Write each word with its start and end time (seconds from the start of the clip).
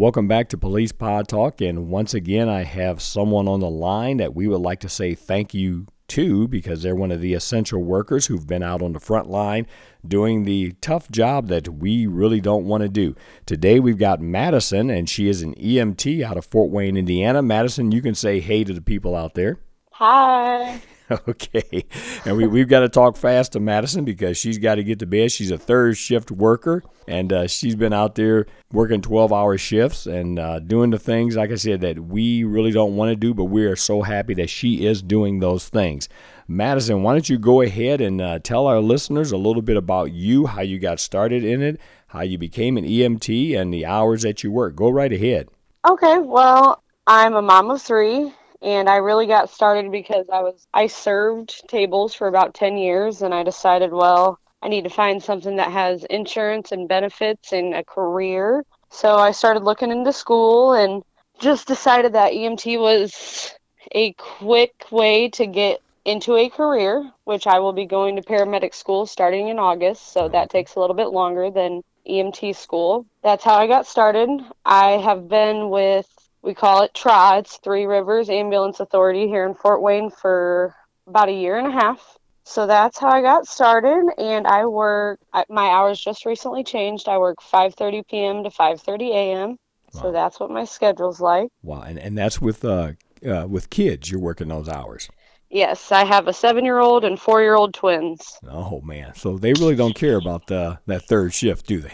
Welcome 0.00 0.28
back 0.28 0.48
to 0.48 0.56
Police 0.56 0.92
Pod 0.92 1.28
Talk. 1.28 1.60
And 1.60 1.90
once 1.90 2.14
again, 2.14 2.48
I 2.48 2.62
have 2.62 3.02
someone 3.02 3.46
on 3.46 3.60
the 3.60 3.68
line 3.68 4.16
that 4.16 4.34
we 4.34 4.48
would 4.48 4.62
like 4.62 4.80
to 4.80 4.88
say 4.88 5.14
thank 5.14 5.52
you 5.52 5.88
to 6.08 6.48
because 6.48 6.82
they're 6.82 6.96
one 6.96 7.12
of 7.12 7.20
the 7.20 7.34
essential 7.34 7.84
workers 7.84 8.24
who've 8.24 8.46
been 8.46 8.62
out 8.62 8.80
on 8.80 8.94
the 8.94 8.98
front 8.98 9.28
line 9.28 9.66
doing 10.08 10.44
the 10.44 10.72
tough 10.80 11.10
job 11.10 11.48
that 11.48 11.68
we 11.68 12.06
really 12.06 12.40
don't 12.40 12.64
want 12.64 12.82
to 12.82 12.88
do. 12.88 13.14
Today, 13.44 13.78
we've 13.78 13.98
got 13.98 14.22
Madison, 14.22 14.88
and 14.88 15.06
she 15.06 15.28
is 15.28 15.42
an 15.42 15.54
EMT 15.56 16.22
out 16.22 16.38
of 16.38 16.46
Fort 16.46 16.70
Wayne, 16.70 16.96
Indiana. 16.96 17.42
Madison, 17.42 17.92
you 17.92 18.00
can 18.00 18.14
say 18.14 18.40
hey 18.40 18.64
to 18.64 18.72
the 18.72 18.80
people 18.80 19.14
out 19.14 19.34
there. 19.34 19.58
Hi. 19.92 20.80
Okay. 21.28 21.86
And 22.24 22.36
we, 22.36 22.46
we've 22.46 22.68
got 22.68 22.80
to 22.80 22.88
talk 22.88 23.16
fast 23.16 23.52
to 23.52 23.60
Madison 23.60 24.04
because 24.04 24.38
she's 24.38 24.58
got 24.58 24.76
to 24.76 24.84
get 24.84 24.98
to 25.00 25.06
bed. 25.06 25.32
She's 25.32 25.50
a 25.50 25.58
third 25.58 25.96
shift 25.96 26.30
worker 26.30 26.82
and 27.08 27.32
uh, 27.32 27.46
she's 27.46 27.74
been 27.74 27.92
out 27.92 28.14
there 28.14 28.46
working 28.72 29.00
12 29.00 29.32
hour 29.32 29.58
shifts 29.58 30.06
and 30.06 30.38
uh, 30.38 30.60
doing 30.60 30.90
the 30.90 30.98
things, 30.98 31.36
like 31.36 31.50
I 31.50 31.56
said, 31.56 31.80
that 31.80 31.98
we 31.98 32.44
really 32.44 32.70
don't 32.70 32.96
want 32.96 33.10
to 33.10 33.16
do, 33.16 33.34
but 33.34 33.46
we 33.46 33.64
are 33.64 33.76
so 33.76 34.02
happy 34.02 34.34
that 34.34 34.50
she 34.50 34.86
is 34.86 35.02
doing 35.02 35.40
those 35.40 35.68
things. 35.68 36.08
Madison, 36.46 37.02
why 37.02 37.12
don't 37.12 37.28
you 37.28 37.38
go 37.38 37.60
ahead 37.60 38.00
and 38.00 38.20
uh, 38.20 38.38
tell 38.38 38.66
our 38.66 38.80
listeners 38.80 39.32
a 39.32 39.36
little 39.36 39.62
bit 39.62 39.76
about 39.76 40.12
you, 40.12 40.46
how 40.46 40.62
you 40.62 40.78
got 40.78 41.00
started 41.00 41.44
in 41.44 41.62
it, 41.62 41.80
how 42.08 42.22
you 42.22 42.38
became 42.38 42.76
an 42.76 42.84
EMT, 42.84 43.56
and 43.58 43.72
the 43.72 43.86
hours 43.86 44.22
that 44.22 44.44
you 44.44 44.52
work. 44.52 44.76
Go 44.76 44.90
right 44.90 45.12
ahead. 45.12 45.48
Okay, 45.88 46.18
well, 46.18 46.82
I'm 47.06 47.34
a 47.34 47.42
mom 47.42 47.70
of 47.70 47.82
three 47.82 48.32
and 48.62 48.88
I 48.88 48.96
really 48.96 49.26
got 49.26 49.50
started 49.50 49.90
because 49.90 50.26
I 50.32 50.40
was 50.40 50.66
I 50.72 50.86
served 50.86 51.68
tables 51.68 52.14
for 52.14 52.28
about 52.28 52.54
10 52.54 52.76
years 52.76 53.22
and 53.22 53.34
I 53.34 53.42
decided 53.42 53.92
well 53.92 54.38
I 54.62 54.68
need 54.68 54.84
to 54.84 54.90
find 54.90 55.22
something 55.22 55.56
that 55.56 55.72
has 55.72 56.04
insurance 56.04 56.72
and 56.72 56.88
benefits 56.88 57.52
and 57.52 57.74
a 57.74 57.84
career 57.84 58.64
so 58.90 59.16
I 59.16 59.30
started 59.30 59.62
looking 59.62 59.90
into 59.90 60.12
school 60.12 60.72
and 60.72 61.02
just 61.40 61.66
decided 61.66 62.12
that 62.12 62.32
EMT 62.32 62.78
was 62.78 63.54
a 63.92 64.12
quick 64.14 64.86
way 64.90 65.28
to 65.30 65.46
get 65.46 65.80
into 66.04 66.36
a 66.36 66.48
career 66.48 67.10
which 67.24 67.46
I 67.46 67.58
will 67.60 67.72
be 67.72 67.86
going 67.86 68.16
to 68.16 68.22
paramedic 68.22 68.74
school 68.74 69.06
starting 69.06 69.48
in 69.48 69.58
August 69.58 70.12
so 70.12 70.28
that 70.28 70.50
takes 70.50 70.74
a 70.74 70.80
little 70.80 70.96
bit 70.96 71.08
longer 71.08 71.50
than 71.50 71.82
EMT 72.08 72.56
school. 72.56 73.06
That's 73.22 73.44
how 73.44 73.54
I 73.54 73.66
got 73.66 73.86
started. 73.86 74.28
I 74.64 74.92
have 74.92 75.28
been 75.28 75.70
with 75.70 76.08
we 76.42 76.54
call 76.54 76.82
it 76.82 76.94
TRA. 76.94 77.38
It's 77.38 77.58
Three 77.58 77.86
Rivers 77.86 78.30
Ambulance 78.30 78.80
Authority 78.80 79.28
here 79.28 79.46
in 79.46 79.54
Fort 79.54 79.82
Wayne 79.82 80.10
for 80.10 80.74
about 81.06 81.28
a 81.28 81.32
year 81.32 81.58
and 81.58 81.66
a 81.66 81.72
half. 81.72 82.18
So 82.44 82.66
that's 82.66 82.98
how 82.98 83.10
I 83.10 83.20
got 83.20 83.46
started, 83.46 84.12
and 84.18 84.46
I 84.46 84.66
work. 84.66 85.20
My 85.48 85.68
hours 85.68 86.00
just 86.00 86.26
recently 86.26 86.64
changed. 86.64 87.08
I 87.08 87.18
work 87.18 87.38
5:30 87.40 88.06
p.m. 88.08 88.44
to 88.44 88.50
5:30 88.50 89.10
a.m. 89.10 89.48
Wow. 89.92 90.02
So 90.02 90.12
that's 90.12 90.40
what 90.40 90.50
my 90.50 90.64
schedule's 90.64 91.20
like. 91.20 91.48
Wow, 91.62 91.82
and 91.82 91.98
and 91.98 92.18
that's 92.18 92.40
with 92.40 92.64
uh, 92.64 92.92
uh 93.24 93.46
with 93.48 93.70
kids. 93.70 94.10
You're 94.10 94.20
working 94.20 94.48
those 94.48 94.68
hours. 94.68 95.08
Yes, 95.50 95.92
I 95.92 96.04
have 96.04 96.28
a 96.28 96.32
seven-year-old 96.32 97.04
and 97.04 97.20
four-year-old 97.20 97.74
twins. 97.74 98.38
Oh 98.48 98.80
man, 98.80 99.14
so 99.14 99.36
they 99.36 99.52
really 99.52 99.76
don't 99.76 99.94
care 99.94 100.16
about 100.16 100.46
the 100.46 100.78
that 100.86 101.06
third 101.06 101.34
shift, 101.34 101.66
do 101.66 101.80
they? 101.80 101.92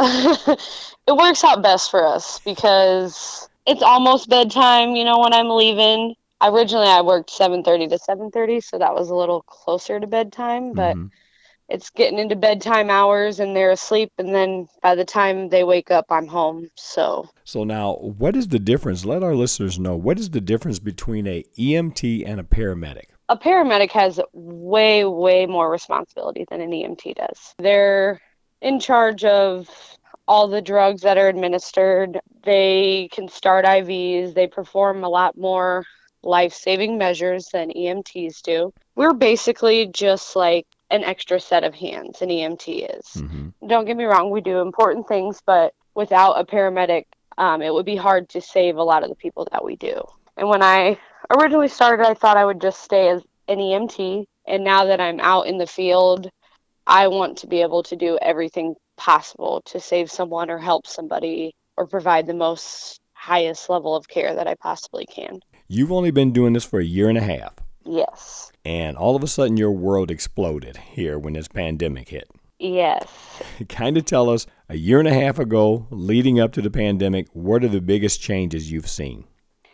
it 0.00 1.16
works 1.16 1.42
out 1.42 1.62
best 1.62 1.90
for 1.90 2.06
us 2.06 2.40
because 2.44 3.48
it's 3.70 3.82
almost 3.82 4.28
bedtime, 4.28 4.96
you 4.96 5.04
know, 5.04 5.20
when 5.20 5.32
I'm 5.32 5.48
leaving. 5.48 6.16
Originally 6.42 6.88
I 6.88 7.02
worked 7.02 7.30
7:30 7.30 7.88
to 7.90 7.98
7:30, 7.98 8.60
so 8.60 8.78
that 8.78 8.94
was 8.94 9.10
a 9.10 9.14
little 9.14 9.42
closer 9.42 10.00
to 10.00 10.06
bedtime, 10.06 10.72
but 10.72 10.96
mm-hmm. 10.96 11.06
it's 11.68 11.90
getting 11.90 12.18
into 12.18 12.34
bedtime 12.34 12.90
hours 12.90 13.38
and 13.38 13.54
they're 13.54 13.70
asleep 13.70 14.10
and 14.18 14.34
then 14.34 14.66
by 14.82 14.96
the 14.96 15.04
time 15.04 15.50
they 15.50 15.62
wake 15.62 15.90
up 15.90 16.06
I'm 16.10 16.26
home. 16.26 16.68
So 16.74 17.28
So 17.44 17.62
now, 17.62 17.94
what 17.94 18.34
is 18.34 18.48
the 18.48 18.58
difference? 18.58 19.04
Let 19.04 19.22
our 19.22 19.36
listeners 19.36 19.78
know 19.78 19.96
what 19.96 20.18
is 20.18 20.30
the 20.30 20.40
difference 20.40 20.80
between 20.80 21.28
a 21.28 21.44
EMT 21.56 22.26
and 22.26 22.40
a 22.40 22.44
paramedic? 22.44 23.06
A 23.28 23.36
paramedic 23.36 23.92
has 23.92 24.18
way 24.32 25.04
way 25.04 25.46
more 25.46 25.70
responsibility 25.70 26.44
than 26.50 26.60
an 26.60 26.70
EMT 26.70 27.14
does. 27.14 27.54
They're 27.58 28.20
in 28.60 28.80
charge 28.80 29.24
of 29.24 29.68
all 30.30 30.46
the 30.46 30.62
drugs 30.62 31.02
that 31.02 31.18
are 31.18 31.28
administered. 31.28 32.20
They 32.44 33.08
can 33.10 33.26
start 33.26 33.64
IVs. 33.64 34.32
They 34.32 34.46
perform 34.46 35.02
a 35.02 35.08
lot 35.08 35.36
more 35.36 35.84
life 36.22 36.54
saving 36.54 36.96
measures 36.96 37.48
than 37.52 37.72
EMTs 37.72 38.40
do. 38.42 38.72
We're 38.94 39.12
basically 39.12 39.88
just 39.88 40.36
like 40.36 40.68
an 40.88 41.02
extra 41.02 41.40
set 41.40 41.64
of 41.64 41.74
hands, 41.74 42.22
an 42.22 42.28
EMT 42.28 42.96
is. 42.96 43.06
Mm-hmm. 43.16 43.66
Don't 43.66 43.86
get 43.86 43.96
me 43.96 44.04
wrong, 44.04 44.30
we 44.30 44.40
do 44.40 44.60
important 44.60 45.08
things, 45.08 45.42
but 45.44 45.74
without 45.96 46.34
a 46.34 46.44
paramedic, 46.44 47.06
um, 47.36 47.60
it 47.60 47.74
would 47.74 47.86
be 47.86 47.96
hard 47.96 48.28
to 48.28 48.40
save 48.40 48.76
a 48.76 48.84
lot 48.84 49.02
of 49.02 49.08
the 49.08 49.16
people 49.16 49.48
that 49.50 49.64
we 49.64 49.74
do. 49.74 50.00
And 50.36 50.48
when 50.48 50.62
I 50.62 50.96
originally 51.36 51.66
started, 51.66 52.06
I 52.06 52.14
thought 52.14 52.36
I 52.36 52.44
would 52.44 52.60
just 52.60 52.84
stay 52.84 53.08
as 53.08 53.20
an 53.48 53.58
EMT. 53.58 54.26
And 54.46 54.62
now 54.62 54.84
that 54.84 55.00
I'm 55.00 55.18
out 55.18 55.48
in 55.48 55.58
the 55.58 55.66
field, 55.66 56.30
I 56.86 57.08
want 57.08 57.38
to 57.38 57.48
be 57.48 57.62
able 57.62 57.82
to 57.84 57.96
do 57.96 58.16
everything 58.22 58.76
possible 59.00 59.62
to 59.64 59.80
save 59.80 60.10
someone 60.10 60.50
or 60.50 60.58
help 60.58 60.86
somebody 60.86 61.54
or 61.78 61.86
provide 61.86 62.26
the 62.26 62.34
most 62.34 63.00
highest 63.14 63.70
level 63.70 63.96
of 63.96 64.06
care 64.08 64.34
that 64.34 64.46
I 64.46 64.54
possibly 64.54 65.06
can. 65.06 65.40
You've 65.68 65.90
only 65.90 66.10
been 66.10 66.32
doing 66.32 66.52
this 66.52 66.64
for 66.64 66.80
a 66.80 66.84
year 66.84 67.08
and 67.08 67.16
a 67.16 67.22
half. 67.22 67.54
Yes. 67.86 68.52
And 68.62 68.98
all 68.98 69.16
of 69.16 69.22
a 69.22 69.26
sudden, 69.26 69.56
your 69.56 69.72
world 69.72 70.10
exploded 70.10 70.76
here 70.76 71.18
when 71.18 71.32
this 71.32 71.48
pandemic 71.48 72.10
hit. 72.10 72.28
Yes. 72.58 73.08
kind 73.70 73.96
of 73.96 74.04
tell 74.04 74.28
us 74.28 74.46
a 74.68 74.76
year 74.76 74.98
and 74.98 75.08
a 75.08 75.14
half 75.14 75.38
ago, 75.38 75.86
leading 75.90 76.38
up 76.38 76.52
to 76.52 76.62
the 76.62 76.70
pandemic, 76.70 77.26
what 77.32 77.64
are 77.64 77.68
the 77.68 77.80
biggest 77.80 78.20
changes 78.20 78.70
you've 78.70 78.88
seen? 78.88 79.24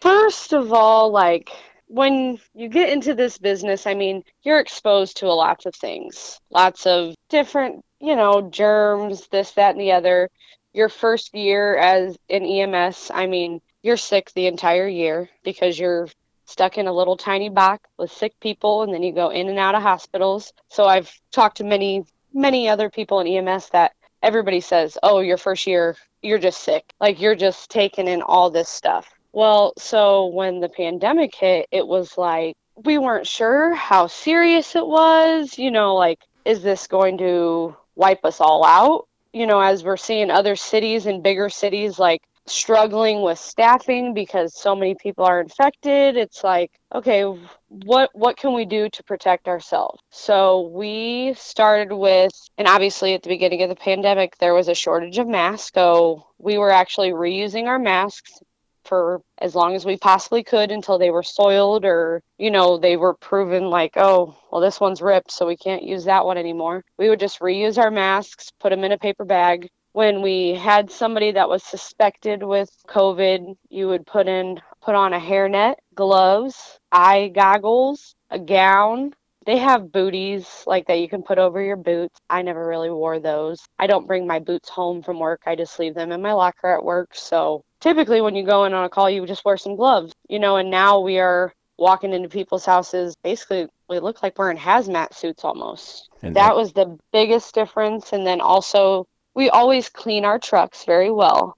First 0.00 0.52
of 0.52 0.72
all, 0.72 1.10
like 1.10 1.50
when 1.88 2.38
you 2.54 2.68
get 2.68 2.88
into 2.88 3.14
this 3.14 3.38
business, 3.38 3.86
I 3.86 3.94
mean, 3.94 4.24
you're 4.42 4.60
exposed 4.60 5.18
to 5.18 5.26
a 5.26 5.28
lots 5.28 5.66
of 5.66 5.74
things, 5.74 6.40
lots 6.50 6.86
of 6.86 7.14
different 7.28 7.84
you 8.00 8.16
know, 8.16 8.42
germs, 8.50 9.28
this, 9.28 9.52
that, 9.52 9.72
and 9.72 9.80
the 9.80 9.92
other. 9.92 10.28
Your 10.72 10.88
first 10.88 11.34
year 11.34 11.76
as 11.76 12.16
an 12.28 12.44
EMS, 12.44 13.10
I 13.14 13.26
mean, 13.26 13.60
you're 13.82 13.96
sick 13.96 14.30
the 14.32 14.46
entire 14.46 14.88
year 14.88 15.28
because 15.42 15.78
you're 15.78 16.08
stuck 16.44 16.78
in 16.78 16.86
a 16.86 16.92
little 16.92 17.16
tiny 17.16 17.48
box 17.48 17.88
with 17.98 18.12
sick 18.12 18.38
people 18.40 18.82
and 18.82 18.92
then 18.92 19.02
you 19.02 19.12
go 19.12 19.30
in 19.30 19.48
and 19.48 19.58
out 19.58 19.74
of 19.74 19.82
hospitals. 19.82 20.52
So 20.68 20.84
I've 20.84 21.10
talked 21.32 21.58
to 21.58 21.64
many, 21.64 22.04
many 22.32 22.68
other 22.68 22.90
people 22.90 23.20
in 23.20 23.26
EMS 23.26 23.70
that 23.70 23.92
everybody 24.22 24.60
says, 24.60 24.98
oh, 25.02 25.20
your 25.20 25.38
first 25.38 25.66
year, 25.66 25.96
you're 26.22 26.38
just 26.38 26.62
sick. 26.62 26.84
Like 27.00 27.20
you're 27.20 27.34
just 27.34 27.70
taking 27.70 28.06
in 28.06 28.22
all 28.22 28.50
this 28.50 28.68
stuff. 28.68 29.10
Well, 29.36 29.74
so 29.76 30.28
when 30.28 30.60
the 30.60 30.70
pandemic 30.70 31.34
hit, 31.34 31.66
it 31.70 31.86
was 31.86 32.16
like 32.16 32.54
we 32.74 32.96
weren't 32.96 33.26
sure 33.26 33.74
how 33.74 34.06
serious 34.06 34.74
it 34.74 34.86
was. 34.86 35.58
You 35.58 35.70
know, 35.70 35.94
like, 35.94 36.20
is 36.46 36.62
this 36.62 36.86
going 36.86 37.18
to 37.18 37.76
wipe 37.96 38.24
us 38.24 38.40
all 38.40 38.64
out. 38.64 39.08
You 39.34 39.46
know, 39.46 39.60
as 39.60 39.84
we're 39.84 39.98
seeing 39.98 40.30
other 40.30 40.56
cities 40.56 41.04
and 41.04 41.22
bigger 41.22 41.50
cities 41.50 41.98
like 41.98 42.22
struggling 42.46 43.20
with 43.20 43.38
staffing 43.38 44.14
because 44.14 44.58
so 44.58 44.74
many 44.74 44.94
people 44.94 45.26
are 45.26 45.42
infected, 45.42 46.16
it's 46.16 46.42
like, 46.42 46.70
okay, 46.94 47.24
what 47.68 48.08
what 48.14 48.38
can 48.38 48.54
we 48.54 48.64
do 48.64 48.88
to 48.88 49.02
protect 49.04 49.48
ourselves? 49.48 50.00
So 50.10 50.70
we 50.74 51.34
started 51.36 51.92
with 51.92 52.32
and 52.56 52.66
obviously 52.66 53.12
at 53.12 53.22
the 53.22 53.28
beginning 53.28 53.62
of 53.62 53.68
the 53.68 53.76
pandemic 53.76 54.38
there 54.38 54.54
was 54.54 54.68
a 54.68 54.74
shortage 54.74 55.18
of 55.18 55.28
masks, 55.28 55.72
so 55.74 56.26
we 56.38 56.56
were 56.56 56.70
actually 56.70 57.10
reusing 57.10 57.66
our 57.66 57.78
masks 57.78 58.40
for 58.86 59.22
as 59.38 59.54
long 59.54 59.74
as 59.74 59.84
we 59.84 59.96
possibly 59.96 60.42
could 60.42 60.70
until 60.70 60.98
they 60.98 61.10
were 61.10 61.22
soiled 61.22 61.84
or, 61.84 62.22
you 62.38 62.50
know, 62.50 62.78
they 62.78 62.96
were 62.96 63.14
proven 63.14 63.68
like, 63.70 63.96
oh, 63.96 64.36
well, 64.50 64.60
this 64.60 64.80
one's 64.80 65.02
ripped, 65.02 65.30
so 65.30 65.46
we 65.46 65.56
can't 65.56 65.82
use 65.82 66.04
that 66.04 66.24
one 66.24 66.38
anymore. 66.38 66.84
We 66.98 67.08
would 67.08 67.20
just 67.20 67.40
reuse 67.40 67.78
our 67.78 67.90
masks, 67.90 68.50
put 68.60 68.70
them 68.70 68.84
in 68.84 68.92
a 68.92 68.98
paper 68.98 69.24
bag. 69.24 69.68
When 69.92 70.20
we 70.20 70.54
had 70.54 70.90
somebody 70.90 71.32
that 71.32 71.48
was 71.48 71.62
suspected 71.62 72.42
with 72.42 72.70
COVID, 72.88 73.56
you 73.70 73.88
would 73.88 74.06
put 74.06 74.28
in 74.28 74.60
put 74.82 74.94
on 74.94 75.12
a 75.12 75.18
hairnet, 75.18 75.74
gloves, 75.94 76.78
eye 76.92 77.28
goggles, 77.34 78.14
a 78.30 78.38
gown, 78.38 79.14
they 79.46 79.58
have 79.58 79.92
booties 79.92 80.64
like 80.66 80.88
that 80.88 80.98
you 80.98 81.08
can 81.08 81.22
put 81.22 81.38
over 81.38 81.62
your 81.62 81.76
boots. 81.76 82.18
I 82.28 82.42
never 82.42 82.66
really 82.66 82.90
wore 82.90 83.20
those. 83.20 83.64
I 83.78 83.86
don't 83.86 84.06
bring 84.06 84.26
my 84.26 84.40
boots 84.40 84.68
home 84.68 85.02
from 85.02 85.20
work. 85.20 85.42
I 85.46 85.54
just 85.54 85.78
leave 85.78 85.94
them 85.94 86.10
in 86.10 86.20
my 86.20 86.32
locker 86.32 86.68
at 86.68 86.84
work. 86.84 87.14
So 87.14 87.62
typically 87.80 88.20
when 88.20 88.34
you 88.34 88.44
go 88.44 88.64
in 88.64 88.74
on 88.74 88.84
a 88.84 88.88
call, 88.88 89.08
you 89.08 89.24
just 89.24 89.44
wear 89.44 89.56
some 89.56 89.76
gloves, 89.76 90.12
you 90.28 90.40
know, 90.40 90.56
and 90.56 90.70
now 90.70 91.00
we 91.00 91.20
are 91.20 91.52
walking 91.78 92.12
into 92.12 92.28
people's 92.28 92.64
houses 92.64 93.14
basically 93.22 93.68
we 93.88 93.98
look 93.98 94.22
like 94.22 94.38
we're 94.38 94.50
in 94.50 94.56
hazmat 94.56 95.14
suits 95.14 95.44
almost. 95.44 96.08
And 96.22 96.34
that 96.34 96.56
was 96.56 96.72
the 96.72 96.98
biggest 97.12 97.54
difference 97.54 98.12
and 98.12 98.26
then 98.26 98.40
also 98.40 99.06
we 99.34 99.50
always 99.50 99.88
clean 99.88 100.24
our 100.24 100.38
trucks 100.38 100.84
very 100.84 101.10
well. 101.10 101.56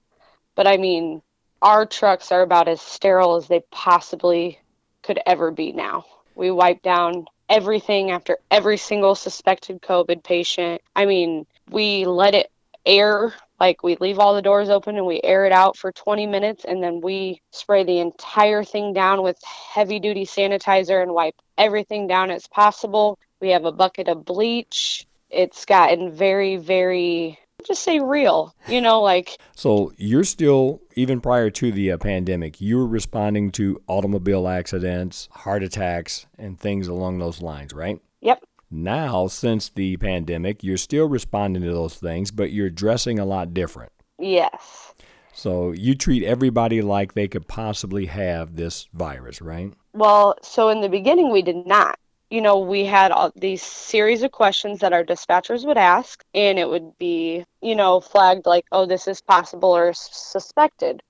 But 0.55 0.67
I 0.67 0.77
mean, 0.77 1.21
our 1.61 1.85
trucks 1.85 2.31
are 2.31 2.41
about 2.41 2.67
as 2.67 2.81
sterile 2.81 3.37
as 3.37 3.47
they 3.47 3.61
possibly 3.71 4.59
could 5.01 5.19
ever 5.25 5.49
be 5.51 5.71
now. 5.71 6.05
We 6.35 6.51
wipe 6.51 6.81
down 6.81 7.25
everything 7.49 8.11
after 8.11 8.37
every 8.51 8.77
single 8.77 9.15
suspected 9.15 9.81
COVID 9.81 10.23
patient. 10.23 10.81
I 10.95 11.05
mean, 11.05 11.45
we 11.69 12.05
let 12.05 12.35
it 12.35 12.51
air, 12.85 13.33
like 13.59 13.83
we 13.83 13.97
leave 13.99 14.19
all 14.19 14.35
the 14.35 14.41
doors 14.41 14.69
open 14.69 14.97
and 14.97 15.05
we 15.05 15.19
air 15.23 15.45
it 15.45 15.51
out 15.51 15.77
for 15.77 15.91
20 15.91 16.27
minutes 16.27 16.65
and 16.65 16.81
then 16.81 17.01
we 17.01 17.41
spray 17.51 17.83
the 17.83 17.99
entire 17.99 18.63
thing 18.63 18.93
down 18.93 19.21
with 19.21 19.37
heavy 19.43 19.99
duty 19.99 20.25
sanitizer 20.25 21.01
and 21.01 21.13
wipe 21.13 21.35
everything 21.57 22.07
down 22.07 22.31
as 22.31 22.47
possible. 22.47 23.17
We 23.39 23.49
have 23.49 23.65
a 23.65 23.71
bucket 23.71 24.07
of 24.07 24.25
bleach. 24.25 25.05
It's 25.29 25.65
gotten 25.65 26.11
very, 26.11 26.55
very 26.55 27.39
just 27.65 27.83
say 27.83 27.99
real, 27.99 28.55
you 28.67 28.81
know, 28.81 29.01
like. 29.01 29.37
So 29.55 29.93
you're 29.97 30.23
still, 30.23 30.81
even 30.95 31.21
prior 31.21 31.49
to 31.51 31.71
the 31.71 31.91
uh, 31.91 31.97
pandemic, 31.97 32.61
you 32.61 32.77
were 32.77 32.87
responding 32.87 33.51
to 33.51 33.81
automobile 33.87 34.47
accidents, 34.47 35.29
heart 35.31 35.63
attacks, 35.63 36.25
and 36.37 36.59
things 36.59 36.87
along 36.87 37.19
those 37.19 37.41
lines, 37.41 37.73
right? 37.73 38.01
Yep. 38.21 38.43
Now, 38.71 39.27
since 39.27 39.69
the 39.69 39.97
pandemic, 39.97 40.63
you're 40.63 40.77
still 40.77 41.07
responding 41.07 41.63
to 41.63 41.73
those 41.73 41.95
things, 41.95 42.31
but 42.31 42.51
you're 42.51 42.69
dressing 42.69 43.17
a 43.17 43.25
lot 43.25 43.53
different. 43.53 43.91
Yes. 44.19 44.93
So 45.33 45.71
you 45.71 45.95
treat 45.95 46.23
everybody 46.23 46.81
like 46.81 47.13
they 47.13 47.27
could 47.27 47.47
possibly 47.47 48.07
have 48.07 48.55
this 48.55 48.87
virus, 48.93 49.41
right? 49.41 49.73
Well, 49.93 50.35
so 50.41 50.69
in 50.69 50.81
the 50.81 50.89
beginning, 50.89 51.31
we 51.31 51.41
did 51.41 51.65
not 51.65 51.97
you 52.29 52.41
know, 52.41 52.59
we 52.59 52.85
had 52.85 53.11
all 53.11 53.31
these 53.35 53.63
series 53.63 54.21
of 54.23 54.31
questions 54.31 54.79
that 54.79 54.93
our 54.93 55.03
dispatchers 55.03 55.65
would 55.65 55.77
ask, 55.77 56.23
and 56.33 56.59
it 56.59 56.69
would 56.69 56.97
be, 56.97 57.43
you 57.61 57.75
know, 57.75 57.99
flagged 57.99 58.45
like, 58.45 58.65
oh, 58.71 58.85
this 58.85 59.07
is 59.07 59.21
possible 59.21 59.75
or 59.75 59.93
suspected. 59.93 61.01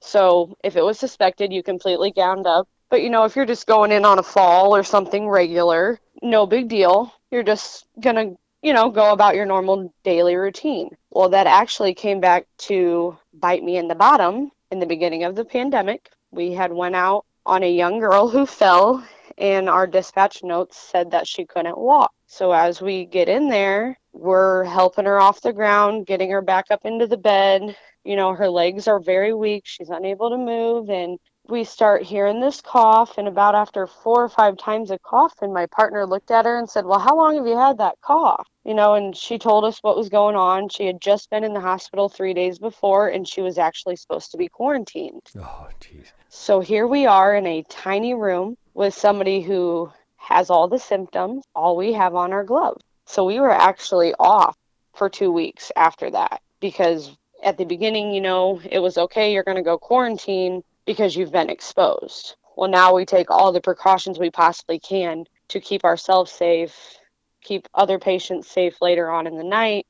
So 0.00 0.56
if 0.64 0.76
it 0.76 0.82
was 0.82 0.98
suspected, 0.98 1.52
you 1.52 1.62
completely 1.62 2.10
gowned 2.10 2.46
up. 2.46 2.68
But, 2.90 3.02
you 3.02 3.10
know, 3.10 3.24
if 3.24 3.36
you're 3.36 3.46
just 3.46 3.66
going 3.66 3.92
in 3.92 4.04
on 4.04 4.18
a 4.18 4.22
fall 4.22 4.74
or 4.74 4.82
something 4.82 5.28
regular, 5.28 5.98
no 6.22 6.46
big 6.46 6.68
deal. 6.68 7.12
You're 7.30 7.42
just 7.42 7.86
going 8.00 8.16
to, 8.16 8.36
you 8.62 8.72
know, 8.72 8.90
go 8.90 9.12
about 9.12 9.34
your 9.34 9.46
normal 9.46 9.92
daily 10.04 10.36
routine. 10.36 10.90
Well, 11.10 11.30
that 11.30 11.46
actually 11.46 11.94
came 11.94 12.20
back 12.20 12.46
to 12.58 13.16
bite 13.34 13.62
me 13.62 13.76
in 13.76 13.88
the 13.88 13.94
bottom 13.94 14.52
in 14.70 14.78
the 14.78 14.86
beginning 14.86 15.24
of 15.24 15.34
the 15.34 15.44
pandemic. 15.44 16.10
We 16.30 16.52
had 16.52 16.72
went 16.72 16.94
out 16.94 17.24
on 17.44 17.62
a 17.62 17.72
young 17.72 17.98
girl 17.98 18.28
who 18.28 18.46
fell 18.46 19.04
and 19.38 19.68
our 19.68 19.86
dispatch 19.86 20.42
notes 20.42 20.78
said 20.78 21.10
that 21.10 21.26
she 21.26 21.44
couldn't 21.44 21.78
walk. 21.78 22.12
So 22.26 22.52
as 22.52 22.80
we 22.80 23.04
get 23.04 23.28
in 23.28 23.48
there, 23.48 23.98
we're 24.12 24.64
helping 24.64 25.04
her 25.04 25.20
off 25.20 25.42
the 25.42 25.52
ground, 25.52 26.06
getting 26.06 26.30
her 26.30 26.42
back 26.42 26.66
up 26.70 26.80
into 26.84 27.06
the 27.06 27.16
bed. 27.16 27.76
You 28.04 28.16
know, 28.16 28.34
her 28.34 28.48
legs 28.48 28.88
are 28.88 29.00
very 29.00 29.34
weak. 29.34 29.64
She's 29.66 29.90
unable 29.90 30.30
to 30.30 30.38
move. 30.38 30.88
And 30.88 31.18
we 31.48 31.64
start 31.64 32.02
hearing 32.02 32.40
this 32.40 32.60
cough. 32.60 33.18
And 33.18 33.28
about 33.28 33.54
after 33.54 33.86
four 33.86 34.24
or 34.24 34.28
five 34.28 34.56
times 34.56 34.90
of 34.90 35.02
coughing, 35.02 35.52
my 35.52 35.66
partner 35.66 36.06
looked 36.06 36.30
at 36.30 36.46
her 36.46 36.58
and 36.58 36.68
said, 36.68 36.84
Well, 36.84 36.98
how 36.98 37.16
long 37.16 37.36
have 37.36 37.46
you 37.46 37.56
had 37.56 37.78
that 37.78 38.00
cough? 38.00 38.46
You 38.64 38.74
know, 38.74 38.94
and 38.94 39.16
she 39.16 39.38
told 39.38 39.64
us 39.64 39.78
what 39.82 39.96
was 39.96 40.08
going 40.08 40.34
on. 40.34 40.68
She 40.68 40.86
had 40.86 41.00
just 41.00 41.30
been 41.30 41.44
in 41.44 41.52
the 41.52 41.60
hospital 41.60 42.08
three 42.08 42.34
days 42.34 42.58
before, 42.58 43.08
and 43.08 43.28
she 43.28 43.42
was 43.42 43.58
actually 43.58 43.96
supposed 43.96 44.32
to 44.32 44.36
be 44.36 44.48
quarantined. 44.48 45.22
Oh, 45.38 45.68
jeez. 45.80 46.06
So 46.28 46.60
here 46.60 46.86
we 46.86 47.06
are 47.06 47.36
in 47.36 47.46
a 47.46 47.64
tiny 47.68 48.14
room 48.14 48.56
with 48.76 48.92
somebody 48.92 49.40
who 49.40 49.90
has 50.18 50.50
all 50.50 50.68
the 50.68 50.78
symptoms, 50.78 51.42
all 51.54 51.76
we 51.76 51.94
have 51.94 52.14
on 52.14 52.34
our 52.34 52.44
gloves. 52.44 52.82
So 53.06 53.24
we 53.24 53.40
were 53.40 53.50
actually 53.50 54.12
off 54.18 54.54
for 54.94 55.08
two 55.08 55.32
weeks 55.32 55.72
after 55.76 56.10
that 56.10 56.42
because 56.60 57.16
at 57.42 57.56
the 57.56 57.64
beginning, 57.64 58.12
you 58.12 58.20
know, 58.20 58.60
it 58.70 58.80
was 58.80 58.98
okay, 58.98 59.32
you're 59.32 59.44
going 59.44 59.56
to 59.56 59.62
go 59.62 59.78
quarantine 59.78 60.62
because 60.84 61.16
you've 61.16 61.32
been 61.32 61.48
exposed. 61.48 62.36
Well, 62.54 62.68
now 62.70 62.94
we 62.94 63.06
take 63.06 63.30
all 63.30 63.50
the 63.50 63.62
precautions 63.62 64.18
we 64.18 64.30
possibly 64.30 64.78
can 64.78 65.24
to 65.48 65.58
keep 65.58 65.82
ourselves 65.82 66.30
safe, 66.30 66.98
keep 67.42 67.66
other 67.72 67.98
patients 67.98 68.50
safe 68.50 68.82
later 68.82 69.08
on 69.10 69.26
in 69.26 69.38
the 69.38 69.44
night. 69.44 69.86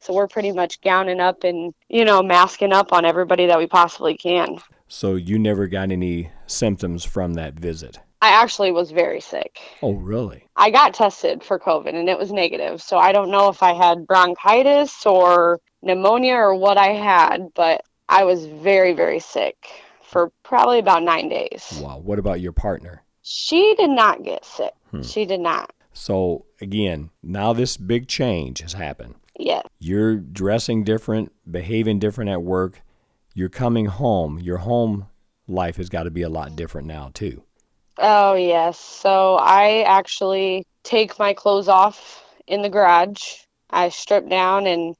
So 0.00 0.14
we're 0.14 0.28
pretty 0.28 0.52
much 0.52 0.80
gowning 0.82 1.20
up 1.20 1.42
and, 1.42 1.74
you 1.88 2.04
know, 2.04 2.22
masking 2.22 2.72
up 2.72 2.92
on 2.92 3.04
everybody 3.04 3.46
that 3.46 3.58
we 3.58 3.66
possibly 3.66 4.16
can. 4.16 4.58
So 4.86 5.16
you 5.16 5.36
never 5.36 5.66
got 5.66 5.90
any 5.90 6.30
symptoms 6.46 7.04
from 7.04 7.34
that 7.34 7.54
visit? 7.54 7.98
I 8.22 8.42
actually 8.42 8.70
was 8.70 8.90
very 8.90 9.20
sick. 9.20 9.60
Oh, 9.82 9.94
really? 9.94 10.46
I 10.56 10.70
got 10.70 10.94
tested 10.94 11.42
for 11.42 11.58
COVID 11.58 11.94
and 11.94 12.08
it 12.08 12.18
was 12.18 12.30
negative. 12.30 12.82
So 12.82 12.98
I 12.98 13.12
don't 13.12 13.30
know 13.30 13.48
if 13.48 13.62
I 13.62 13.72
had 13.72 14.06
bronchitis 14.06 15.06
or 15.06 15.60
pneumonia 15.82 16.34
or 16.34 16.54
what 16.54 16.76
I 16.76 16.88
had, 16.88 17.52
but 17.54 17.82
I 18.08 18.24
was 18.24 18.44
very, 18.44 18.92
very 18.92 19.20
sick 19.20 19.56
for 20.02 20.32
probably 20.42 20.78
about 20.78 21.02
nine 21.02 21.28
days. 21.28 21.80
Wow. 21.82 21.98
What 21.98 22.18
about 22.18 22.40
your 22.40 22.52
partner? 22.52 23.02
She 23.22 23.74
did 23.76 23.90
not 23.90 24.22
get 24.22 24.44
sick. 24.44 24.74
Hmm. 24.90 25.02
She 25.02 25.24
did 25.24 25.40
not. 25.40 25.72
So, 25.92 26.46
again, 26.60 27.10
now 27.22 27.52
this 27.52 27.76
big 27.76 28.06
change 28.06 28.60
has 28.60 28.74
happened. 28.74 29.14
Yeah. 29.38 29.62
You're 29.78 30.16
dressing 30.16 30.84
different, 30.84 31.32
behaving 31.50 31.98
different 31.98 32.30
at 32.30 32.42
work. 32.42 32.82
You're 33.34 33.48
coming 33.48 33.86
home. 33.86 34.38
Your 34.38 34.58
home 34.58 35.06
life 35.48 35.76
has 35.76 35.88
got 35.88 36.02
to 36.02 36.10
be 36.10 36.22
a 36.22 36.28
lot 36.28 36.56
different 36.56 36.86
now, 36.86 37.10
too. 37.14 37.44
Oh, 38.00 38.34
yes. 38.34 38.80
So 38.80 39.36
I 39.36 39.82
actually 39.82 40.64
take 40.84 41.18
my 41.18 41.34
clothes 41.34 41.68
off 41.68 42.24
in 42.46 42.62
the 42.62 42.70
garage. 42.70 43.20
I 43.68 43.90
strip 43.90 44.28
down 44.28 44.66
and 44.66 44.96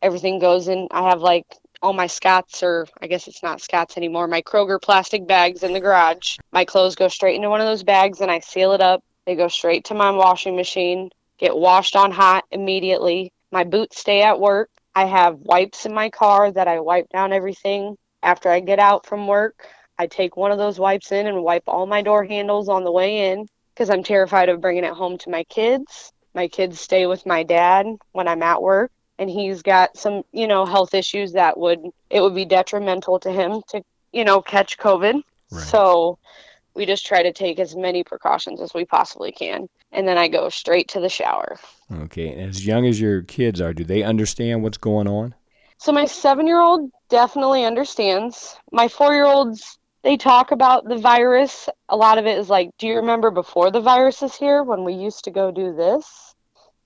everything 0.00 0.38
goes 0.38 0.66
in. 0.68 0.88
I 0.90 1.10
have 1.10 1.20
like 1.20 1.44
all 1.82 1.92
my 1.92 2.06
Scott's, 2.06 2.62
or 2.62 2.86
I 3.02 3.06
guess 3.06 3.28
it's 3.28 3.42
not 3.42 3.60
Scott's 3.60 3.98
anymore, 3.98 4.26
my 4.28 4.40
Kroger 4.42 4.80
plastic 4.80 5.26
bags 5.26 5.62
in 5.62 5.74
the 5.74 5.80
garage. 5.80 6.38
My 6.50 6.64
clothes 6.64 6.96
go 6.96 7.08
straight 7.08 7.36
into 7.36 7.50
one 7.50 7.60
of 7.60 7.66
those 7.66 7.84
bags 7.84 8.20
and 8.20 8.30
I 8.30 8.40
seal 8.40 8.72
it 8.72 8.80
up. 8.80 9.04
They 9.26 9.36
go 9.36 9.48
straight 9.48 9.84
to 9.86 9.94
my 9.94 10.10
washing 10.10 10.56
machine, 10.56 11.10
get 11.38 11.54
washed 11.56 11.96
on 11.96 12.12
hot 12.12 12.44
immediately. 12.50 13.30
My 13.52 13.64
boots 13.64 14.00
stay 14.00 14.22
at 14.22 14.40
work. 14.40 14.70
I 14.94 15.04
have 15.04 15.38
wipes 15.38 15.84
in 15.84 15.92
my 15.92 16.08
car 16.08 16.50
that 16.50 16.66
I 16.66 16.80
wipe 16.80 17.10
down 17.10 17.34
everything 17.34 17.96
after 18.22 18.48
I 18.48 18.60
get 18.60 18.78
out 18.78 19.04
from 19.04 19.26
work. 19.26 19.68
I 19.98 20.06
take 20.06 20.36
one 20.36 20.52
of 20.52 20.58
those 20.58 20.78
wipes 20.78 21.12
in 21.12 21.26
and 21.26 21.42
wipe 21.42 21.64
all 21.66 21.86
my 21.86 22.02
door 22.02 22.24
handles 22.24 22.68
on 22.68 22.84
the 22.84 22.92
way 22.92 23.30
in 23.30 23.46
because 23.74 23.90
I'm 23.90 24.02
terrified 24.02 24.48
of 24.48 24.60
bringing 24.60 24.84
it 24.84 24.92
home 24.92 25.18
to 25.18 25.30
my 25.30 25.44
kids. 25.44 26.12
My 26.34 26.48
kids 26.48 26.80
stay 26.80 27.06
with 27.06 27.26
my 27.26 27.42
dad 27.42 27.86
when 28.12 28.28
I'm 28.28 28.42
at 28.42 28.62
work 28.62 28.92
and 29.18 29.28
he's 29.28 29.62
got 29.62 29.96
some, 29.96 30.22
you 30.32 30.46
know, 30.46 30.64
health 30.64 30.94
issues 30.94 31.32
that 31.32 31.58
would 31.58 31.80
it 32.10 32.20
would 32.20 32.34
be 32.34 32.44
detrimental 32.44 33.18
to 33.20 33.32
him 33.32 33.62
to, 33.68 33.82
you 34.12 34.24
know, 34.24 34.40
catch 34.40 34.78
COVID. 34.78 35.22
Right. 35.50 35.64
So 35.64 36.18
we 36.74 36.86
just 36.86 37.06
try 37.06 37.22
to 37.22 37.32
take 37.32 37.58
as 37.58 37.74
many 37.74 38.04
precautions 38.04 38.60
as 38.60 38.72
we 38.72 38.84
possibly 38.84 39.32
can. 39.32 39.68
And 39.90 40.06
then 40.06 40.18
I 40.18 40.28
go 40.28 40.48
straight 40.48 40.88
to 40.88 41.00
the 41.00 41.08
shower. 41.08 41.58
Okay. 41.92 42.34
As 42.34 42.64
young 42.64 42.86
as 42.86 43.00
your 43.00 43.22
kids 43.22 43.60
are, 43.60 43.72
do 43.72 43.84
they 43.84 44.02
understand 44.02 44.62
what's 44.62 44.78
going 44.78 45.08
on? 45.08 45.34
So 45.78 45.92
my 45.92 46.04
seven 46.04 46.46
year 46.46 46.60
old 46.60 46.90
definitely 47.08 47.64
understands. 47.64 48.56
My 48.70 48.88
four 48.88 49.14
year 49.14 49.24
old's 49.24 49.77
they 50.02 50.16
talk 50.16 50.50
about 50.50 50.88
the 50.88 50.96
virus. 50.96 51.68
A 51.88 51.96
lot 51.96 52.18
of 52.18 52.26
it 52.26 52.38
is 52.38 52.48
like, 52.48 52.70
do 52.78 52.86
you 52.86 52.96
remember 52.96 53.30
before 53.30 53.70
the 53.70 53.80
virus 53.80 54.22
is 54.22 54.34
here 54.34 54.62
when 54.62 54.84
we 54.84 54.94
used 54.94 55.24
to 55.24 55.30
go 55.30 55.50
do 55.50 55.74
this? 55.74 56.34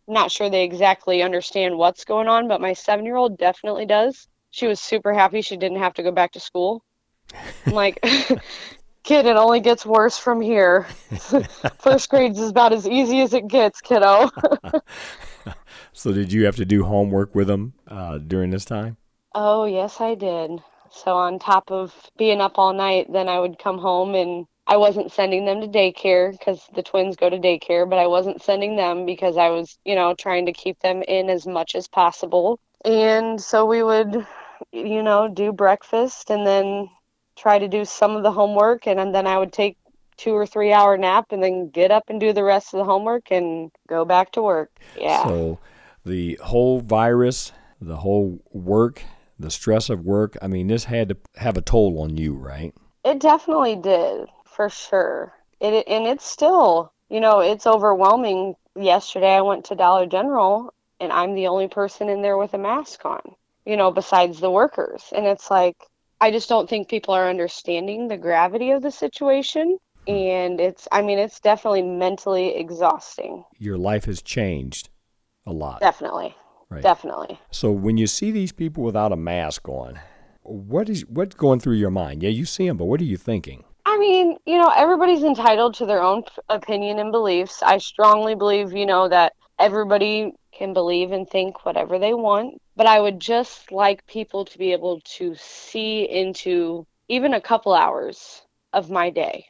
I'm 0.09 0.15
not 0.15 0.33
sure 0.33 0.51
they 0.51 0.65
exactly 0.65 1.23
understand 1.23 1.77
what's 1.77 2.05
going 2.05 2.29
on, 2.29 2.49
but 2.49 2.61
my 2.61 2.73
seven 2.73 3.05
year 3.05 3.17
old 3.17 3.39
definitely 3.39 3.87
does. 3.87 4.27
She 4.51 4.67
was 4.67 4.81
super 4.81 5.13
happy 5.13 5.41
she 5.43 5.57
didn't 5.57 5.79
have 5.79 5.95
to 5.95 6.03
go 6.03 6.11
back 6.11 6.33
to 6.33 6.41
school. 6.41 6.85
I'm 7.67 7.73
like, 7.73 8.01
kid, 9.03 9.27
it 9.27 9.37
only 9.37 9.61
gets 9.61 9.87
worse 9.87 10.19
from 10.19 10.41
here. 10.41 10.87
First 11.79 12.11
grade 12.11 12.33
is 12.33 12.51
about 12.51 12.73
as 12.73 12.87
easy 12.87 13.21
as 13.21 13.33
it 13.33 13.47
gets, 13.49 13.81
kiddo. 13.81 14.31
so, 15.93 16.13
did 16.13 16.33
you 16.33 16.45
have 16.45 16.57
to 16.57 16.65
do 16.65 16.85
homework 16.85 17.35
with 17.35 17.47
them 17.47 17.75
uh, 17.89 18.19
during 18.19 18.51
this 18.51 18.65
time? 18.65 18.97
Oh, 19.35 19.65
yes, 19.65 20.01
I 20.01 20.15
did. 20.15 20.63
So 20.93 21.17
on 21.17 21.39
top 21.39 21.71
of 21.71 21.95
being 22.17 22.41
up 22.41 22.59
all 22.59 22.73
night, 22.73 23.13
then 23.13 23.29
I 23.29 23.39
would 23.39 23.59
come 23.59 23.79
home 23.79 24.15
and 24.15 24.47
I 24.67 24.77
wasn't 24.77 25.11
sending 25.11 25.45
them 25.45 25.61
to 25.61 25.67
daycare 25.67 26.33
because 26.33 26.69
the 26.75 26.83
twins 26.83 27.17
go 27.17 27.29
to 27.29 27.39
daycare, 27.39 27.89
but 27.89 27.99
I 27.99 28.07
wasn't 28.07 28.43
sending 28.43 28.77
them 28.77 29.07
because 29.07 29.37
I 29.37 29.49
was, 29.49 29.79
you 29.85 29.95
know, 29.95 30.15
trying 30.15 30.47
to 30.47 30.53
keep 30.53 30.79
them 30.81 31.03
in 31.03 31.31
as 31.31 31.47
much 31.47 31.75
as 31.75 31.89
possible. 31.89 32.61
And 32.85 33.41
so 33.41 33.67
we 33.67 33.83
would, 33.83 34.27
you 34.71 35.03
know, 35.03 35.29
do 35.29 35.53
breakfast 35.53 36.31
and 36.31 36.47
then 36.47 36.89
try 37.37 37.59
to 37.59 37.69
do 37.69 37.85
some 37.85 38.15
of 38.15 38.23
the 38.23 38.33
homework 38.33 38.87
and, 38.87 39.15
then 39.15 39.27
I 39.27 39.39
would 39.39 39.53
take 39.53 39.77
two 40.17 40.35
or 40.35 40.47
three 40.47 40.73
hour 40.73 40.97
nap 40.97 41.33
and 41.33 41.43
then 41.43 41.71
get 41.71 41.91
up 41.91 42.05
and 42.09 42.21
do 42.21 42.33
the 42.33 42.45
rest 42.45 42.75
of 42.75 42.79
the 42.79 42.85
homework 42.85 43.33
and 43.33 43.71
go 43.89 44.05
back 44.05 44.31
to 44.33 44.43
work. 44.43 44.71
Yeah. 44.97 45.25
So 45.25 45.59
the 46.05 46.39
whole 46.45 46.81
virus, 46.81 47.53
the 47.81 47.97
whole 47.97 48.41
work, 48.53 49.03
the 49.43 49.51
stress 49.51 49.91
of 49.91 50.05
work, 50.05 50.37
I 50.41 50.47
mean, 50.49 50.69
this 50.69 50.85
had 50.85 51.11
to 51.11 51.17
have 51.37 51.57
a 51.57 51.63
toll 51.63 52.01
on 52.01 52.17
you, 52.17 52.35
right? 52.35 52.75
It 53.05 53.21
definitely 53.21 53.77
did, 53.77 54.29
for 54.45 54.69
sure. 54.69 55.35
It 55.61 55.85
and 55.87 56.07
it's 56.07 56.25
still, 56.25 56.93
you 57.09 57.21
know, 57.21 57.41
it's 57.41 57.67
overwhelming. 57.67 58.55
Yesterday 58.75 59.35
I 59.35 59.43
went 59.43 59.67
to 59.67 59.75
Dollar 59.75 60.07
General 60.07 60.73
and 61.01 61.13
I'm 61.13 61.35
the 61.35 61.49
only 61.49 61.69
person 61.69 62.09
in 62.09 62.23
there 62.23 62.39
with 62.39 62.55
a 62.55 62.59
mask 62.59 63.05
on, 63.05 63.21
you 63.67 63.77
know, 63.77 63.91
besides 63.91 64.41
the 64.41 64.51
workers. 64.51 65.05
And 65.15 65.27
it's 65.27 65.51
like 65.51 65.77
I 66.21 66.31
just 66.31 66.49
don't 66.49 66.71
think 66.71 66.89
people 66.89 67.15
are 67.15 67.29
understanding 67.29 68.09
the 68.09 68.17
gravity 68.17 68.71
of 68.71 68.83
the 68.83 68.93
situation 68.93 69.79
hmm. 70.07 70.13
and 70.13 70.61
it's 70.61 70.87
I 70.93 71.03
mean, 71.03 71.19
it's 71.19 71.41
definitely 71.41 71.83
mentally 71.83 72.57
exhausting. 72.57 73.45
Your 73.59 73.79
life 73.79 74.05
has 74.05 74.23
changed 74.23 74.89
a 75.45 75.53
lot. 75.53 75.81
Definitely. 75.81 76.37
Right. 76.73 76.83
Definitely. 76.83 77.39
So 77.51 77.71
when 77.71 77.99
you 77.99 78.07
see 78.07 78.31
these 78.31 78.53
people 78.53 78.83
without 78.83 79.13
a 79.13 79.17
mask 79.17 79.69
on, 79.69 80.01
what 80.43 80.89
is 80.89 81.07
what's 81.07 81.35
going 81.35 81.61
through 81.61 81.77
your 81.77 81.91
mind? 81.91 82.23
Yeah, 82.23 82.31
you 82.31 82.47
see 82.47 82.67
them, 82.67 82.79
but 82.79 82.87
what 82.87 83.01
are 83.01 83.05
you 83.05 83.19
thinking? 83.19 83.65
I 83.85 83.99
mean, 83.99 84.39
you 84.47 84.57
know, 84.57 84.73
everybody's 84.75 85.23
entitled 85.23 85.75
to 85.75 85.87
their 85.87 86.03
own 86.03 86.23
opinion 86.49 86.99
and 86.99 87.13
beliefs. 87.13 87.63
I 87.63 87.79
strongly 87.79 88.35
believe, 88.35 88.73
you 88.73 88.87
know, 88.87 89.09
that 89.09 89.35
everybody 89.59 90.33
can 90.53 90.73
believe 90.73 91.13
and 91.13 91.29
think 91.29 91.65
whatever 91.67 91.99
they 91.99 92.15
want, 92.15 92.61
but 92.75 92.87
I 92.87 93.01
would 93.01 93.21
just 93.21 93.71
like 93.71 94.07
people 94.07 94.45
to 94.47 94.59
be 94.59 94.73
able 94.73 95.01
to 95.17 95.35
see 95.37 96.05
into 96.05 96.87
even 97.09 97.35
a 97.35 97.41
couple 97.41 97.75
hours 97.75 98.43
of 98.73 98.91
my 98.91 99.11
day. 99.11 99.47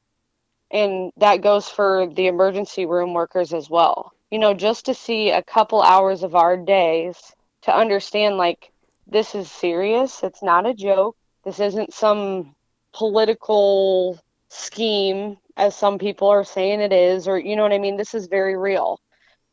And 0.71 1.12
that 1.19 1.43
goes 1.43 1.69
for 1.69 2.09
the 2.12 2.26
emergency 2.26 2.87
room 2.87 3.14
workers 3.14 3.52
as 3.52 3.69
well. 3.71 4.12
You 4.33 4.39
know, 4.39 4.55
just 4.55 4.87
to 4.87 4.95
see 4.95 5.29
a 5.29 5.43
couple 5.43 5.83
hours 5.83 6.23
of 6.23 6.35
our 6.35 6.57
days 6.57 7.35
to 7.65 7.77
understand 7.77 8.39
like 8.39 8.73
this 9.07 9.35
is 9.35 9.51
serious, 9.51 10.23
it's 10.23 10.43
not 10.43 10.65
a 10.65 10.73
joke. 10.73 11.19
This 11.45 11.61
isn't 11.61 11.93
some 11.93 12.55
political 12.95 14.19
scheme 14.49 15.37
as 15.59 15.77
some 15.77 15.99
people 15.99 16.29
are 16.29 16.45
saying 16.45 16.81
it 16.81 16.95
is 16.95 17.29
or 17.29 17.39
you 17.39 17.57
know 17.57 17.62
what 17.62 17.75
I 17.75 17.79
mean? 17.79 17.99
This 17.99 18.15
is 18.15 18.27
very 18.27 18.57
real. 18.57 18.99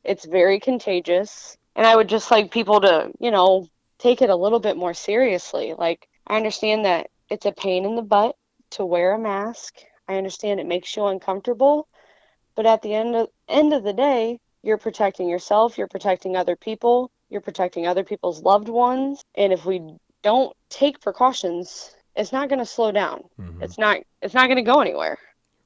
It's 0.06 0.24
very 0.24 0.62
contagious 0.62 1.58
and 1.76 1.86
I 1.86 1.98
would 1.98 2.08
just 2.08 2.32
like 2.32 2.50
people 2.50 2.80
to 2.80 3.12
you 3.20 3.32
know 3.32 3.68
take 3.98 4.22
it 4.22 4.30
a 4.30 4.36
little 4.38 4.62
bit 4.62 4.78
more 4.78 4.94
seriously. 4.94 5.74
Like 5.78 6.08
I 6.26 6.38
understand 6.38 6.86
that 6.86 7.10
it's 7.30 7.46
a 7.46 7.52
pain 7.52 7.84
in 7.84 7.98
the 7.98 8.02
butt 8.02 8.38
to 8.72 8.86
wear 8.86 9.12
a 9.12 9.20
mask. 9.20 9.76
I 10.08 10.16
understand 10.16 10.62
it 10.62 10.66
makes 10.68 10.96
you 10.96 11.06
uncomfortable 11.06 11.90
but 12.56 12.66
at 12.66 12.82
the 12.82 12.94
end 12.94 13.14
of 13.18 13.28
end 13.50 13.74
of 13.74 13.84
the 13.84 13.92
day 13.92 14.40
you're 14.64 14.78
protecting 14.78 15.30
yourself 15.30 15.78
you're 15.78 15.88
protecting 15.88 16.36
other 16.36 16.56
people 16.56 17.12
you're 17.30 17.42
protecting 17.42 17.88
other 17.88 18.04
people's 18.04 18.42
loved 18.42 18.70
ones 18.70 19.24
and 19.36 19.54
if 19.54 19.66
we 19.66 19.82
don't 20.22 20.56
take 20.70 21.00
precautions 21.02 21.96
it's 22.20 22.34
not 22.34 22.50
going 22.50 22.60
to 22.60 22.66
slow 22.66 22.92
down. 22.92 23.24
Mhm. 23.40 23.62
It's 23.62 23.78
not 23.78 23.98
it's 24.22 24.34
not 24.34 24.48
going 24.48 24.58
to 24.58 24.62
go 24.62 24.82
anywhere. 24.82 25.18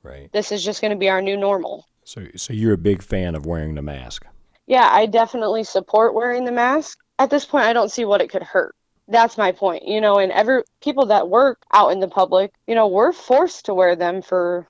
Right. 0.03 0.31
This 0.31 0.51
is 0.51 0.63
just 0.63 0.81
going 0.81 0.91
to 0.91 0.97
be 0.97 1.09
our 1.09 1.21
new 1.21 1.35
normal. 1.35 1.85
So 2.03 2.27
so 2.35 2.53
you're 2.53 2.73
a 2.73 2.77
big 2.77 3.01
fan 3.01 3.35
of 3.35 3.45
wearing 3.45 3.75
the 3.75 3.81
mask. 3.81 4.25
Yeah, 4.67 4.87
I 4.89 5.07
definitely 5.07 5.63
support 5.63 6.13
wearing 6.13 6.45
the 6.45 6.51
mask. 6.51 6.99
At 7.19 7.29
this 7.29 7.45
point, 7.45 7.65
I 7.65 7.73
don't 7.73 7.91
see 7.91 8.05
what 8.05 8.21
it 8.21 8.29
could 8.29 8.43
hurt. 8.43 8.75
That's 9.07 9.37
my 9.37 9.51
point. 9.51 9.87
You 9.87 9.99
know, 9.99 10.19
and 10.19 10.31
every 10.31 10.63
people 10.81 11.07
that 11.07 11.29
work 11.29 11.61
out 11.73 11.91
in 11.91 11.99
the 11.99 12.07
public, 12.07 12.53
you 12.67 12.75
know, 12.75 12.87
we're 12.87 13.11
forced 13.11 13.65
to 13.65 13.73
wear 13.73 13.95
them 13.95 14.21
for 14.21 14.67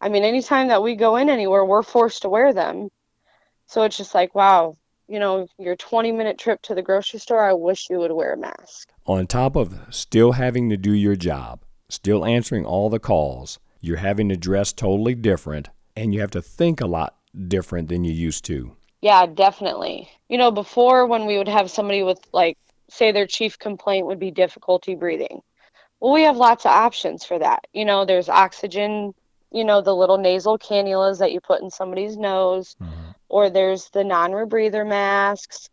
I 0.00 0.08
mean, 0.08 0.22
anytime 0.22 0.68
that 0.68 0.82
we 0.82 0.94
go 0.94 1.16
in 1.16 1.28
anywhere, 1.28 1.64
we're 1.64 1.82
forced 1.82 2.22
to 2.22 2.28
wear 2.28 2.52
them. 2.52 2.88
So 3.68 3.82
it's 3.82 3.96
just 3.96 4.14
like, 4.14 4.34
wow, 4.34 4.76
you 5.08 5.20
know, 5.20 5.46
your 5.58 5.76
20 5.76 6.10
minute 6.10 6.38
trip 6.38 6.62
to 6.62 6.74
the 6.74 6.82
grocery 6.82 7.20
store, 7.20 7.44
I 7.44 7.52
wish 7.52 7.88
you 7.90 7.98
would 7.98 8.12
wear 8.12 8.32
a 8.32 8.36
mask. 8.36 8.88
On 9.04 9.26
top 9.26 9.56
of 9.56 9.78
still 9.90 10.32
having 10.32 10.70
to 10.70 10.76
do 10.76 10.92
your 10.92 11.16
job, 11.16 11.62
still 11.88 12.24
answering 12.24 12.64
all 12.64 12.88
the 12.88 12.98
calls, 12.98 13.58
you're 13.80 13.98
having 13.98 14.28
to 14.30 14.36
dress 14.36 14.72
totally 14.72 15.14
different 15.14 15.68
and 15.94 16.14
you 16.14 16.20
have 16.20 16.30
to 16.30 16.42
think 16.42 16.80
a 16.80 16.86
lot 16.86 17.16
different 17.46 17.88
than 17.88 18.04
you 18.04 18.12
used 18.12 18.44
to. 18.46 18.74
Yeah, 19.02 19.26
definitely. 19.26 20.08
You 20.28 20.38
know, 20.38 20.50
before 20.50 21.06
when 21.06 21.26
we 21.26 21.38
would 21.38 21.48
have 21.48 21.70
somebody 21.70 22.02
with, 22.02 22.20
like, 22.32 22.56
say 22.88 23.12
their 23.12 23.26
chief 23.26 23.58
complaint 23.58 24.06
would 24.06 24.18
be 24.18 24.30
difficulty 24.30 24.94
breathing. 24.94 25.42
Well, 26.00 26.12
we 26.12 26.22
have 26.22 26.36
lots 26.36 26.64
of 26.64 26.72
options 26.72 27.24
for 27.24 27.38
that. 27.38 27.66
You 27.72 27.84
know, 27.84 28.04
there's 28.04 28.28
oxygen, 28.28 29.14
you 29.52 29.64
know, 29.64 29.80
the 29.82 29.94
little 29.94 30.18
nasal 30.18 30.58
cannulas 30.58 31.18
that 31.18 31.32
you 31.32 31.40
put 31.40 31.60
in 31.60 31.70
somebody's 31.70 32.16
nose, 32.16 32.76
mm-hmm. 32.82 32.97
Or 33.28 33.50
there's 33.50 33.88
the 33.90 34.04
non 34.04 34.32
rebreather 34.32 34.86
masks, 34.86 35.70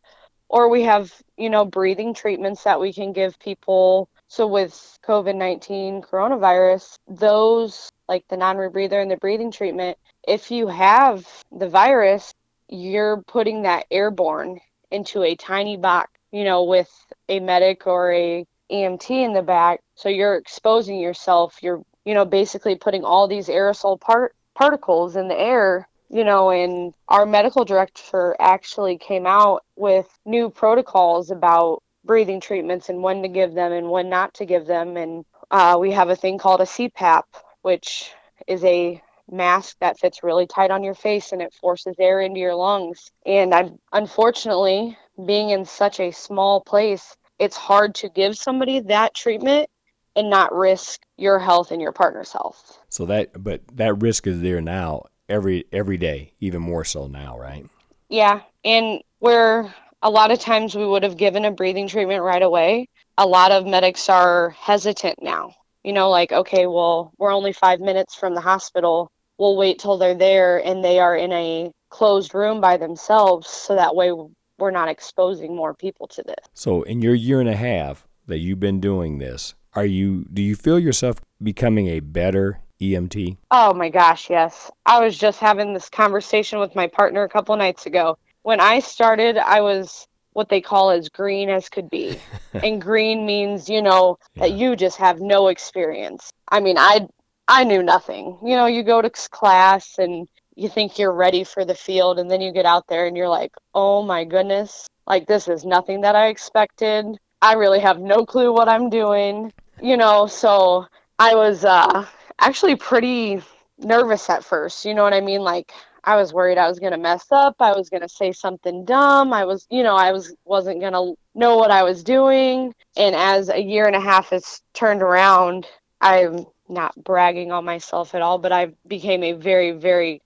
or 0.50 0.70
we 0.70 0.84
have, 0.84 1.14
you 1.38 1.50
know, 1.50 1.66
breathing 1.66 2.14
treatments 2.14 2.64
that 2.64 2.80
we 2.80 2.94
can 2.94 3.14
give 3.14 3.40
people. 3.40 4.10
So 4.28 4.48
with 4.48 5.00
COVID 5.06 5.36
19 5.36 6.02
coronavirus, 6.02 6.96
those, 7.08 7.92
like 8.08 8.28
the 8.28 8.38
non 8.38 8.58
rebreather 8.58 9.02
and 9.02 9.12
the 9.12 9.18
breathing 9.18 9.52
treatment, 9.52 9.98
if 10.28 10.52
you 10.52 10.68
have 10.68 11.28
the 11.52 11.70
virus, 11.70 12.34
you're 12.70 13.22
putting 13.28 13.64
that 13.64 13.86
airborne 13.92 14.60
into 14.92 15.24
a 15.24 15.36
tiny 15.36 15.78
box, 15.78 16.12
you 16.32 16.44
know, 16.44 16.64
with 16.64 16.90
a 17.30 17.40
medic 17.40 17.88
or 17.88 18.12
a 18.12 18.46
EMT 18.72 19.10
in 19.10 19.34
the 19.34 19.42
back. 19.42 19.82
So 19.96 20.10
you're 20.10 20.36
exposing 20.36 21.00
yourself. 21.00 21.58
You're, 21.62 21.84
you 22.06 22.14
know, 22.14 22.26
basically 22.26 22.76
putting 22.76 23.04
all 23.04 23.28
these 23.28 23.48
aerosol 23.48 24.00
part 24.00 24.36
particles 24.56 25.16
in 25.16 25.28
the 25.28 25.40
air, 25.40 25.88
you 26.10 26.24
know, 26.24 26.52
and 26.52 26.94
our 27.08 27.26
medical 27.26 27.66
director 27.66 28.36
actually 28.40 28.98
came 28.98 29.26
out 29.26 29.64
with 29.76 30.08
new 30.26 30.50
protocols 30.50 31.32
about 31.32 31.82
breathing 32.04 32.40
treatments 32.40 32.90
and 32.90 33.02
when 33.02 33.22
to 33.24 33.28
give 33.28 33.54
them 33.54 33.72
and 33.72 33.90
when 33.90 34.10
not 34.10 34.34
to 34.36 34.46
give 34.46 34.68
them. 34.68 34.98
And 34.98 35.26
uh, 35.52 35.78
we 35.80 35.92
have 35.92 36.10
a 36.10 36.16
thing 36.16 36.38
called 36.38 36.62
a 36.62 36.66
CPAP, 36.66 37.24
which 37.64 38.12
is 38.48 38.64
a 38.64 39.02
mask 39.30 39.78
that 39.80 40.00
fits 40.00 40.24
really 40.24 40.46
tight 40.46 40.72
on 40.72 40.84
your 40.84 40.94
face 40.94 41.32
and 41.32 41.42
it 41.42 41.54
forces 41.54 41.96
air 42.00 42.22
into 42.22 42.40
your 42.40 42.56
lungs. 42.56 43.12
And 43.26 43.54
I'm 43.54 43.80
unfortunately 43.92 44.98
being 45.26 45.50
in 45.50 45.66
such 45.66 46.00
a 46.00 46.12
small 46.12 46.62
place, 46.62 47.16
it's 47.40 47.58
hard 47.58 47.96
to 47.96 48.10
give 48.10 48.38
somebody 48.38 48.82
that 48.82 49.16
treatment 49.16 49.70
and 50.16 50.30
not 50.30 50.54
risk 50.54 51.02
your 51.18 51.40
health 51.40 51.72
and 51.72 51.82
your 51.82 51.92
partner's 51.92 52.32
health. 52.32 52.80
So 52.90 53.06
that 53.08 53.44
but 53.44 53.62
that 53.74 54.02
risk 54.02 54.28
is 54.28 54.42
there 54.42 54.62
now 54.62 55.06
every 55.30 55.66
every 55.72 55.98
day, 55.98 56.34
even 56.40 56.62
more 56.62 56.84
so 56.84 57.08
now, 57.08 57.38
right? 57.38 57.66
Yeah, 58.10 58.42
and 58.64 59.02
where 59.20 59.74
a 60.02 60.10
lot 60.10 60.32
of 60.32 60.40
times 60.40 60.76
we 60.76 60.86
would 60.86 61.04
have 61.04 61.18
given 61.18 61.46
a 61.46 61.52
breathing 61.52 61.88
treatment 61.88 62.22
right 62.22 62.42
away, 62.42 62.88
a 63.18 63.26
lot 63.26 63.52
of 63.52 63.66
medics 63.66 64.10
are 64.10 64.52
hesitant 64.52 65.22
now. 65.22 65.54
You 65.84 65.94
know, 65.94 66.10
like, 66.10 66.32
okay, 66.32 66.68
well, 66.68 67.12
we're 67.18 67.34
only 67.34 67.54
five 67.54 67.80
minutes 67.80 68.16
from 68.16 68.36
the 68.36 68.42
hospital. 68.42 69.10
We'll 69.38 69.58
wait 69.58 69.80
till 69.80 69.98
they're 69.98 70.16
there 70.16 70.64
and 70.64 70.84
they 70.84 71.00
are 71.00 71.16
in 71.16 71.32
a 71.32 71.72
closed 71.90 72.34
room 72.34 72.62
by 72.62 72.78
themselves 72.78 73.48
so 73.50 73.76
that 73.76 73.96
way 73.96 74.12
we're 74.58 74.72
not 74.72 74.90
exposing 74.90 75.56
more 75.56 75.74
people 75.74 76.08
to 76.08 76.24
this. 76.24 76.46
So 76.54 76.84
in 76.84 77.02
your 77.02 77.14
year 77.14 77.40
and 77.40 77.50
a 77.50 77.56
half 77.56 78.08
that 78.28 78.40
you've 78.40 78.60
been 78.60 78.80
doing 78.80 79.18
this, 79.18 79.54
are 79.74 79.86
you 79.86 80.26
do 80.32 80.42
you 80.42 80.56
feel 80.56 80.80
yourself 80.80 81.20
becoming 81.42 81.88
a 81.88 82.00
better 82.00 82.60
EMT? 82.82 83.38
Oh 83.52 83.74
my 83.74 83.90
gosh, 83.90 84.30
yes. 84.30 84.72
I 84.86 85.04
was 85.04 85.18
just 85.18 85.40
having 85.40 85.74
this 85.74 85.90
conversation 85.90 86.60
with 86.60 86.76
my 86.76 86.88
partner 86.88 87.24
a 87.24 87.30
couple 87.30 87.56
nights 87.56 87.86
ago. 87.86 88.18
When 88.44 88.60
I 88.60 88.80
started, 88.80 89.38
I 89.38 89.62
was 89.62 90.08
what 90.34 90.50
they 90.50 90.60
call 90.62 90.92
as 90.92 91.10
green 91.10 91.50
as 91.50 91.70
could 91.70 91.90
be. 91.90 92.20
and 92.54 92.82
green 92.82 93.26
means, 93.26 93.70
you 93.70 93.82
know, 93.82 94.18
that 94.36 94.52
you 94.52 94.76
just 94.76 94.98
have 94.98 95.20
no 95.20 95.48
experience. 95.48 96.30
I 96.50 96.60
mean, 96.60 96.78
I 96.78 97.08
I 97.48 97.64
knew 97.64 97.82
nothing. 97.82 98.38
You 98.44 98.56
know, 98.56 98.66
you 98.66 98.84
go 98.84 99.02
to 99.02 99.10
class 99.10 99.98
and 99.98 100.28
you 100.56 100.68
think 100.68 100.98
you're 100.98 101.14
ready 101.14 101.44
for 101.44 101.64
the 101.64 101.76
field 101.76 102.20
and 102.20 102.30
then 102.30 102.42
you 102.42 102.52
get 102.52 102.66
out 102.66 102.88
there 102.88 103.06
and 103.08 103.16
you're 103.16 103.30
like, 103.30 103.52
"Oh 103.74 104.04
my 104.04 104.26
goodness, 104.26 104.88
like 105.08 105.28
this 105.28 105.48
is 105.48 105.66
nothing 105.66 106.02
that 106.02 106.16
I 106.16 106.28
expected. 106.28 107.06
I 107.42 107.54
really 107.54 107.80
have 107.80 108.00
no 108.00 108.26
clue 108.26 108.52
what 108.52 108.68
I'm 108.70 108.90
doing." 108.90 109.54
You 109.82 109.98
know, 109.98 110.28
so 110.28 110.86
I 111.20 111.36
was 111.36 111.64
uh 111.64 112.06
actually 112.40 112.76
pretty 112.76 113.42
nervous 113.80 114.30
at 114.30 114.44
first. 114.44 114.86
You 114.86 114.94
know 114.94 115.04
what 115.04 115.14
I 115.14 115.22
mean? 115.22 115.42
Like 115.42 115.72
I 116.04 116.16
was 116.16 116.34
worried 116.34 116.58
I 116.58 116.68
was 116.68 116.80
gonna 116.80 116.98
mess 116.98 117.26
up. 117.32 117.56
I 117.60 117.72
was 117.74 117.90
gonna 117.90 118.10
say 118.10 118.32
something 118.32 118.86
dumb. 118.86 119.34
I 119.34 119.46
was, 119.46 119.68
you 119.70 119.84
know, 119.84 119.96
I 119.96 120.12
was 120.12 120.34
wasn't 120.46 120.82
gonna 120.82 121.14
know 121.34 121.58
what 121.58 121.72
I 121.72 121.84
was 121.84 122.04
doing. 122.04 122.74
And 122.96 123.16
as 123.16 123.50
a 123.50 123.62
year 123.62 123.86
and 123.88 123.96
a 123.96 124.00
half 124.02 124.30
has 124.30 124.62
turned 124.74 125.02
around, 125.02 125.68
I'm 126.02 126.46
not 126.70 126.96
bragging 127.04 127.52
on 127.52 127.66
myself 127.66 128.16
at 128.16 128.22
all, 128.22 128.38
but 128.38 128.52
I 128.52 128.74
became 128.88 129.24
a 129.24 129.34
very, 129.34 129.72
very 129.72 130.22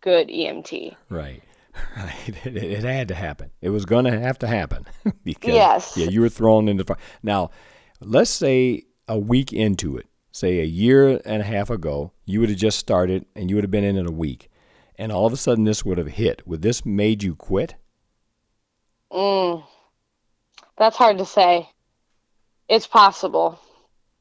good 0.00 0.28
EMT. 0.28 0.96
Right. 1.08 1.42
Right. 1.96 2.28
It, 2.44 2.56
it 2.56 2.84
had 2.84 3.08
to 3.08 3.16
happen. 3.16 3.50
It 3.60 3.70
was 3.70 3.84
going 3.84 4.04
to 4.04 4.16
have 4.16 4.38
to 4.40 4.46
happen 4.46 4.86
because 5.24 5.54
Yes. 5.54 5.96
yeah, 5.96 6.06
you 6.06 6.20
were 6.20 6.28
thrown 6.28 6.68
into 6.68 6.84
fire. 6.84 6.98
Now, 7.20 7.50
let's 8.00 8.30
say 8.30 8.84
a 9.08 9.18
week 9.18 9.52
into 9.52 9.96
it, 9.96 10.06
say 10.34 10.58
a 10.58 10.64
year 10.64 11.20
and 11.24 11.42
a 11.42 11.44
half 11.44 11.70
ago, 11.70 12.10
you 12.24 12.40
would 12.40 12.48
have 12.48 12.58
just 12.58 12.78
started 12.78 13.24
and 13.36 13.48
you 13.48 13.56
would 13.56 13.62
have 13.62 13.70
been 13.70 13.84
in 13.84 13.96
it 13.96 14.06
a 14.06 14.12
week, 14.12 14.50
and 14.98 15.12
all 15.12 15.26
of 15.26 15.32
a 15.32 15.36
sudden 15.36 15.64
this 15.64 15.84
would 15.84 15.96
have 15.96 16.08
hit, 16.08 16.46
would 16.46 16.60
this 16.60 16.84
made 16.84 17.22
you 17.22 17.36
quit? 17.36 17.76
Mm, 19.12 19.64
that's 20.76 20.96
hard 20.96 21.18
to 21.18 21.24
say. 21.24 21.68
It's 22.68 22.88
possible. 22.88 23.60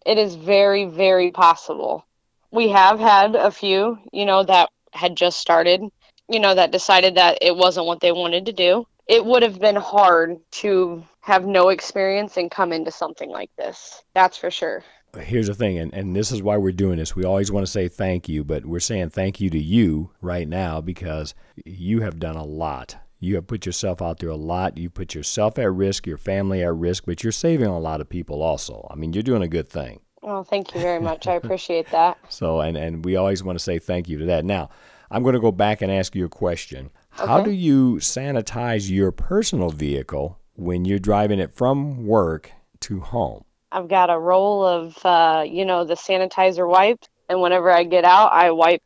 It 0.06 0.20
is 0.20 0.36
very, 0.36 0.86
very 0.86 1.32
possible. 1.32 2.06
We 2.52 2.70
have 2.70 3.00
had 3.00 3.36
a 3.36 3.50
few, 3.50 3.98
you 4.12 4.26
know, 4.26 4.44
that 4.44 4.70
had 4.92 5.18
just 5.18 5.40
started, 5.40 5.82
you 6.30 6.40
know, 6.40 6.54
that 6.54 6.72
decided 6.72 7.16
that 7.16 7.40
it 7.42 7.56
wasn't 7.56 7.88
what 7.88 8.02
they 8.02 8.12
wanted 8.12 8.46
to 8.46 8.54
do. 8.54 8.86
It 9.08 9.26
would 9.26 9.42
have 9.42 9.60
been 9.60 9.78
hard 9.78 10.38
to 10.62 11.04
have 11.22 11.48
no 11.48 11.70
experience 11.70 12.38
and 12.38 12.52
come 12.52 12.72
into 12.72 12.92
something 12.92 13.32
like 13.32 13.50
this. 13.58 14.04
That's 14.14 14.38
for 14.38 14.52
sure 14.52 14.84
here's 15.22 15.48
the 15.48 15.54
thing, 15.54 15.78
and, 15.78 15.94
and 15.94 16.16
this 16.16 16.32
is 16.32 16.42
why 16.42 16.58
we're 16.58 16.72
doing 16.72 16.98
this. 16.98 17.16
We 17.16 17.24
always 17.24 17.52
want 17.52 17.66
to 17.66 17.72
say 17.72 17.88
thank 17.88 18.28
you, 18.28 18.44
but 18.44 18.66
we're 18.66 18.80
saying 18.80 19.10
thank 19.10 19.40
you 19.40 19.50
to 19.50 19.60
you 19.60 20.12
right 20.22 20.48
now 20.48 20.82
because 20.82 21.36
you 21.66 22.02
have 22.02 22.20
done 22.20 22.36
a 22.36 22.44
lot. 22.44 22.98
You 23.20 23.36
have 23.36 23.48
put 23.48 23.66
yourself 23.66 24.02
out 24.02 24.20
there 24.20 24.30
a 24.30 24.36
lot. 24.36 24.78
You 24.78 24.90
put 24.90 25.16
yourself 25.16 25.58
at 25.58 25.72
risk, 25.72 26.06
your 26.06 26.18
family 26.18 26.64
at 26.64 26.76
risk, 26.76 27.06
but 27.06 27.24
you're 27.24 27.32
saving 27.32 27.68
a 27.68 27.80
lot 27.80 28.02
of 28.02 28.10
people 28.10 28.42
also. 28.42 28.88
I 28.92 28.96
mean, 28.96 29.14
you're 29.14 29.24
doing 29.24 29.44
a 29.44 29.48
good 29.48 29.70
thing. 29.70 30.02
Well, 30.22 30.44
thank 30.44 30.74
you 30.74 30.82
very 30.82 31.00
much. 31.00 31.28
I 31.28 31.34
appreciate 31.36 31.90
that. 31.92 32.18
So, 32.30 32.62
and, 32.62 32.76
and 32.76 33.06
we 33.06 33.16
always 33.16 33.44
want 33.44 33.58
to 33.58 33.64
say 33.64 33.80
thank 33.80 34.10
you 34.10 34.18
to 34.20 34.26
that. 34.26 34.44
Now, 34.44 34.70
I'm 35.12 35.22
going 35.24 35.36
to 35.36 35.40
go 35.40 35.52
back 35.52 35.82
and 35.82 35.92
ask 35.92 36.16
you 36.16 36.26
a 36.26 36.30
question. 36.30 36.90
Okay. 37.20 37.28
How 37.28 37.42
do 37.42 37.52
you 37.52 37.96
sanitize 37.96 38.90
your 38.90 39.12
personal 39.12 39.70
vehicle 39.70 40.40
when 40.56 40.86
you're 40.86 41.00
driving 41.00 41.40
it 41.40 41.54
from 41.54 42.06
work 42.06 42.52
to 42.82 43.00
home? 43.00 43.44
I've 43.74 43.88
got 43.88 44.12
a 44.12 44.20
roll 44.20 44.64
of, 44.64 45.04
uh, 45.04 45.44
you 45.48 45.66
know, 45.66 45.84
the 45.84 45.96
sanitizer 45.96 46.70
wipes. 46.70 47.08
And 47.28 47.42
whenever 47.42 47.72
I 47.72 47.84
get 47.84 48.06
out, 48.06 48.32
I 48.32 48.52
wipe 48.52 48.84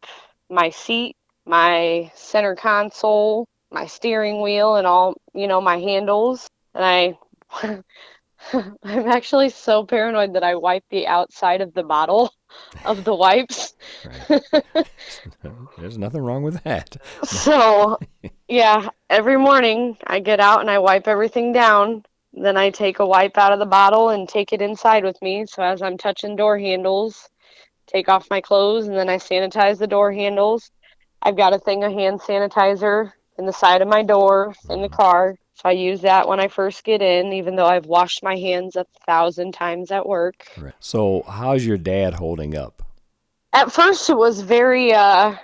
my 0.50 0.70
seat, 0.70 1.17
my 1.46 2.10
center 2.15 2.56
console, 2.56 3.46
my 3.70 3.86
steering 3.86 4.41
wheel, 4.41 4.77
and 4.77 4.88
all, 4.88 5.15
you 5.34 5.48
know, 5.48 5.60
my 5.60 5.77
handles. 5.77 6.48
And 6.74 6.86
I, 6.86 7.17
I'm 8.53 9.08
actually 9.10 9.50
so 9.50 9.84
paranoid 9.86 10.36
that 10.36 10.44
I 10.44 10.56
wipe 10.56 10.86
the 10.89 11.06
outside 11.06 11.60
of 11.60 11.74
the 11.74 11.84
bottle 11.84 12.32
of 12.86 13.03
the 13.03 13.13
wipes. 13.13 13.75
There's 15.77 15.98
nothing 15.98 16.22
wrong 16.22 16.44
with 16.44 16.63
that. 16.63 16.96
so, 17.25 18.00
yeah, 18.48 18.88
every 19.10 19.38
morning 19.38 19.98
I 20.08 20.22
get 20.22 20.39
out 20.39 20.62
and 20.62 20.72
I 20.72 20.79
wipe 20.79 21.10
everything 21.10 21.51
down 21.51 22.06
then 22.44 22.58
I 22.58 22.70
take 22.70 23.00
a 23.00 23.06
wipe 23.06 23.38
out 23.38 23.53
of 23.53 23.60
the 23.60 23.65
bottle 23.65 24.10
and 24.10 24.27
take 24.27 24.53
it 24.53 24.62
inside 24.62 25.03
with 25.03 25.22
me. 25.22 25.46
So 25.48 25.63
as 25.63 25.82
I'm 25.82 25.98
touching 25.98 26.36
door 26.36 26.58
handles, 26.58 27.29
take 27.88 28.10
off 28.10 28.29
my 28.29 28.41
clothes 28.41 28.88
and 28.88 28.96
then 28.96 29.10
I 29.10 29.17
sanitize 29.17 29.77
the 29.79 29.88
door 29.88 30.12
handles. 30.12 30.72
I've 31.22 31.38
got 31.38 31.53
a 31.53 31.60
thing 31.60 31.84
of 31.84 31.91
hand 31.91 32.22
sanitizer 32.22 33.12
in 33.38 33.46
the 33.46 33.53
side 33.53 33.82
of 33.82 33.88
my 33.88 34.03
door 34.03 34.53
in 34.70 34.82
the 34.82 34.89
car. 34.89 35.36
So 35.56 35.70
I 35.70 35.72
use 35.72 36.01
that 36.01 36.27
when 36.27 36.39
I 36.39 36.48
first 36.48 36.84
get 36.84 37.01
in, 37.01 37.34
even 37.34 37.56
though 37.56 37.65
I've 37.65 37.88
washed 37.88 38.22
my 38.22 38.36
hands 38.36 38.75
a 38.75 38.86
thousand 39.08 39.53
times 39.53 39.91
at 39.91 40.08
work. 40.08 40.48
So 40.79 41.24
how's 41.27 41.65
your 41.65 41.77
dad 41.77 42.13
holding 42.13 42.56
up? 42.56 42.84
At 43.53 43.72
first 43.72 44.10
it 44.10 44.17
was 44.17 44.41
very 44.41 44.94
uh 44.94 45.36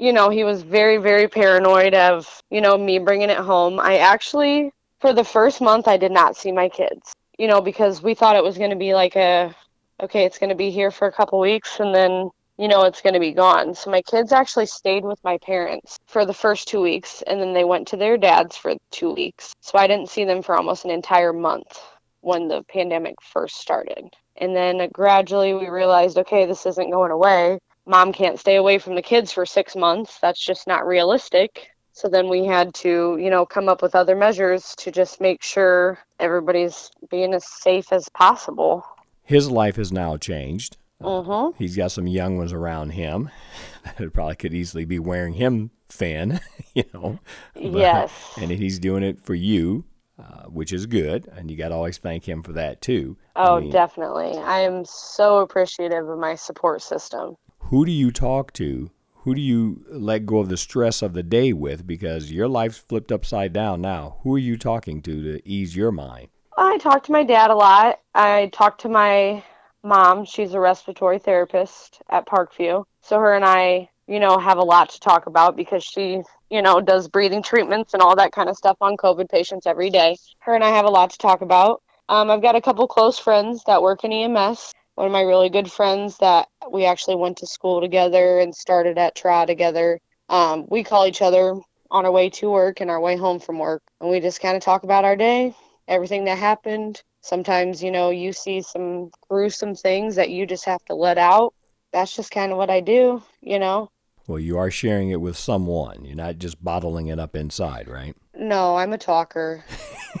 you 0.00 0.12
know, 0.12 0.30
he 0.30 0.44
was 0.44 0.62
very, 0.62 0.98
very 0.98 1.26
paranoid 1.26 1.92
of, 1.92 2.42
you 2.50 2.60
know, 2.60 2.78
me 2.78 3.00
bringing 3.00 3.30
it 3.30 3.38
home. 3.38 3.80
I 3.80 3.98
actually 3.98 4.72
for 5.00 5.12
the 5.12 5.24
first 5.24 5.60
month, 5.60 5.88
I 5.88 5.96
did 5.96 6.12
not 6.12 6.36
see 6.36 6.52
my 6.52 6.68
kids, 6.68 7.12
you 7.38 7.48
know, 7.48 7.60
because 7.60 8.02
we 8.02 8.14
thought 8.14 8.36
it 8.36 8.44
was 8.44 8.58
going 8.58 8.70
to 8.70 8.76
be 8.76 8.94
like 8.94 9.16
a, 9.16 9.54
okay, 10.00 10.24
it's 10.24 10.38
going 10.38 10.50
to 10.50 10.56
be 10.56 10.70
here 10.70 10.90
for 10.90 11.06
a 11.06 11.12
couple 11.12 11.38
weeks 11.38 11.80
and 11.80 11.94
then, 11.94 12.30
you 12.58 12.68
know, 12.68 12.84
it's 12.84 13.00
going 13.00 13.14
to 13.14 13.20
be 13.20 13.32
gone. 13.32 13.74
So 13.74 13.90
my 13.90 14.02
kids 14.02 14.32
actually 14.32 14.66
stayed 14.66 15.04
with 15.04 15.22
my 15.22 15.38
parents 15.38 15.98
for 16.06 16.26
the 16.26 16.34
first 16.34 16.68
two 16.68 16.80
weeks 16.80 17.22
and 17.26 17.40
then 17.40 17.52
they 17.52 17.64
went 17.64 17.88
to 17.88 17.96
their 17.96 18.16
dad's 18.16 18.56
for 18.56 18.74
two 18.90 19.12
weeks. 19.12 19.54
So 19.60 19.78
I 19.78 19.86
didn't 19.86 20.10
see 20.10 20.24
them 20.24 20.42
for 20.42 20.56
almost 20.56 20.84
an 20.84 20.90
entire 20.90 21.32
month 21.32 21.78
when 22.20 22.48
the 22.48 22.64
pandemic 22.64 23.14
first 23.22 23.56
started. 23.56 24.12
And 24.36 24.54
then 24.54 24.88
gradually 24.92 25.54
we 25.54 25.68
realized, 25.68 26.18
okay, 26.18 26.46
this 26.46 26.66
isn't 26.66 26.90
going 26.90 27.12
away. 27.12 27.58
Mom 27.86 28.12
can't 28.12 28.38
stay 28.38 28.56
away 28.56 28.78
from 28.78 28.96
the 28.96 29.02
kids 29.02 29.32
for 29.32 29.46
six 29.46 29.74
months. 29.74 30.18
That's 30.20 30.44
just 30.44 30.66
not 30.66 30.86
realistic. 30.86 31.70
So 31.98 32.06
then 32.06 32.28
we 32.28 32.44
had 32.44 32.74
to, 32.74 33.18
you 33.20 33.28
know, 33.28 33.44
come 33.44 33.68
up 33.68 33.82
with 33.82 33.96
other 33.96 34.14
measures 34.14 34.72
to 34.76 34.92
just 34.92 35.20
make 35.20 35.42
sure 35.42 35.98
everybody's 36.20 36.92
being 37.10 37.34
as 37.34 37.44
safe 37.44 37.92
as 37.92 38.08
possible. 38.10 38.86
His 39.24 39.50
life 39.50 39.74
has 39.74 39.90
now 39.90 40.16
changed. 40.16 40.76
Mm-hmm. 41.02 41.28
Uh, 41.28 41.50
he's 41.58 41.74
got 41.74 41.90
some 41.90 42.06
young 42.06 42.36
ones 42.36 42.52
around 42.52 42.90
him 42.90 43.30
that 43.98 44.12
probably 44.12 44.36
could 44.36 44.54
easily 44.54 44.84
be 44.84 45.00
wearing 45.00 45.32
him 45.32 45.72
thin, 45.88 46.38
you 46.72 46.84
know. 46.94 47.18
But, 47.54 47.64
yes. 47.64 48.12
And 48.40 48.52
he's 48.52 48.78
doing 48.78 49.02
it 49.02 49.18
for 49.18 49.34
you, 49.34 49.84
uh, 50.20 50.44
which 50.44 50.72
is 50.72 50.86
good. 50.86 51.28
And 51.34 51.50
you 51.50 51.56
got 51.56 51.70
to 51.70 51.74
always 51.74 51.98
thank 51.98 52.28
him 52.28 52.44
for 52.44 52.52
that, 52.52 52.80
too. 52.80 53.16
Oh, 53.34 53.56
I 53.56 53.60
mean, 53.60 53.72
definitely. 53.72 54.38
I 54.38 54.60
am 54.60 54.84
so 54.84 55.38
appreciative 55.38 56.08
of 56.08 56.18
my 56.20 56.36
support 56.36 56.80
system. 56.80 57.34
Who 57.58 57.84
do 57.84 57.90
you 57.90 58.12
talk 58.12 58.52
to 58.52 58.92
who 59.22 59.34
do 59.34 59.40
you 59.40 59.84
let 59.90 60.26
go 60.26 60.38
of 60.38 60.48
the 60.48 60.56
stress 60.56 61.02
of 61.02 61.12
the 61.12 61.22
day 61.22 61.52
with? 61.52 61.86
Because 61.86 62.32
your 62.32 62.48
life's 62.48 62.78
flipped 62.78 63.12
upside 63.12 63.52
down 63.52 63.80
now. 63.80 64.18
Who 64.22 64.34
are 64.34 64.38
you 64.38 64.56
talking 64.56 65.02
to 65.02 65.22
to 65.22 65.48
ease 65.48 65.76
your 65.76 65.92
mind? 65.92 66.28
I 66.56 66.78
talk 66.78 67.04
to 67.04 67.12
my 67.12 67.24
dad 67.24 67.50
a 67.50 67.54
lot. 67.54 68.00
I 68.14 68.50
talk 68.52 68.78
to 68.78 68.88
my 68.88 69.44
mom. 69.82 70.24
She's 70.24 70.54
a 70.54 70.60
respiratory 70.60 71.18
therapist 71.18 72.00
at 72.10 72.26
Parkview. 72.26 72.84
So 73.02 73.18
her 73.18 73.34
and 73.34 73.44
I, 73.44 73.88
you 74.06 74.20
know, 74.20 74.38
have 74.38 74.58
a 74.58 74.64
lot 74.64 74.90
to 74.90 75.00
talk 75.00 75.26
about 75.26 75.56
because 75.56 75.84
she, 75.84 76.22
you 76.50 76.62
know, 76.62 76.80
does 76.80 77.08
breathing 77.08 77.42
treatments 77.42 77.94
and 77.94 78.02
all 78.02 78.16
that 78.16 78.32
kind 78.32 78.48
of 78.48 78.56
stuff 78.56 78.76
on 78.80 78.96
COVID 78.96 79.28
patients 79.28 79.66
every 79.66 79.90
day. 79.90 80.16
Her 80.40 80.54
and 80.54 80.64
I 80.64 80.70
have 80.70 80.84
a 80.84 80.90
lot 80.90 81.10
to 81.10 81.18
talk 81.18 81.40
about. 81.40 81.82
Um, 82.08 82.30
I've 82.30 82.42
got 82.42 82.56
a 82.56 82.60
couple 82.60 82.86
close 82.88 83.18
friends 83.18 83.62
that 83.66 83.82
work 83.82 84.02
in 84.04 84.12
EMS 84.12 84.72
one 84.98 85.06
of 85.06 85.12
my 85.12 85.22
really 85.22 85.48
good 85.48 85.70
friends 85.70 86.18
that 86.18 86.48
we 86.72 86.84
actually 86.84 87.14
went 87.14 87.36
to 87.36 87.46
school 87.46 87.80
together 87.80 88.40
and 88.40 88.52
started 88.52 88.98
at 88.98 89.14
TRA 89.14 89.46
together. 89.46 90.00
Um, 90.28 90.66
we 90.68 90.82
call 90.82 91.06
each 91.06 91.22
other 91.22 91.54
on 91.88 92.04
our 92.04 92.10
way 92.10 92.30
to 92.30 92.50
work 92.50 92.80
and 92.80 92.90
our 92.90 92.98
way 92.98 93.16
home 93.16 93.38
from 93.38 93.60
work, 93.60 93.80
and 94.00 94.10
we 94.10 94.18
just 94.18 94.40
kind 94.40 94.56
of 94.56 94.62
talk 94.64 94.82
about 94.82 95.04
our 95.04 95.14
day, 95.14 95.54
everything 95.86 96.24
that 96.24 96.36
happened. 96.36 97.00
Sometimes, 97.20 97.80
you 97.80 97.92
know, 97.92 98.10
you 98.10 98.32
see 98.32 98.60
some 98.60 99.10
gruesome 99.30 99.76
things 99.76 100.16
that 100.16 100.30
you 100.30 100.46
just 100.46 100.64
have 100.64 100.84
to 100.86 100.96
let 100.96 101.16
out. 101.16 101.54
That's 101.92 102.16
just 102.16 102.32
kind 102.32 102.50
of 102.50 102.58
what 102.58 102.68
I 102.68 102.80
do, 102.80 103.22
you 103.40 103.60
know. 103.60 103.90
Well, 104.26 104.40
you 104.40 104.58
are 104.58 104.70
sharing 104.70 105.10
it 105.10 105.20
with 105.20 105.36
someone. 105.36 106.04
You're 106.04 106.16
not 106.16 106.38
just 106.38 106.62
bottling 106.62 107.06
it 107.06 107.20
up 107.20 107.36
inside, 107.36 107.86
right? 107.86 108.16
No, 108.34 108.76
I'm 108.76 108.92
a 108.92 108.98
talker. 108.98 109.64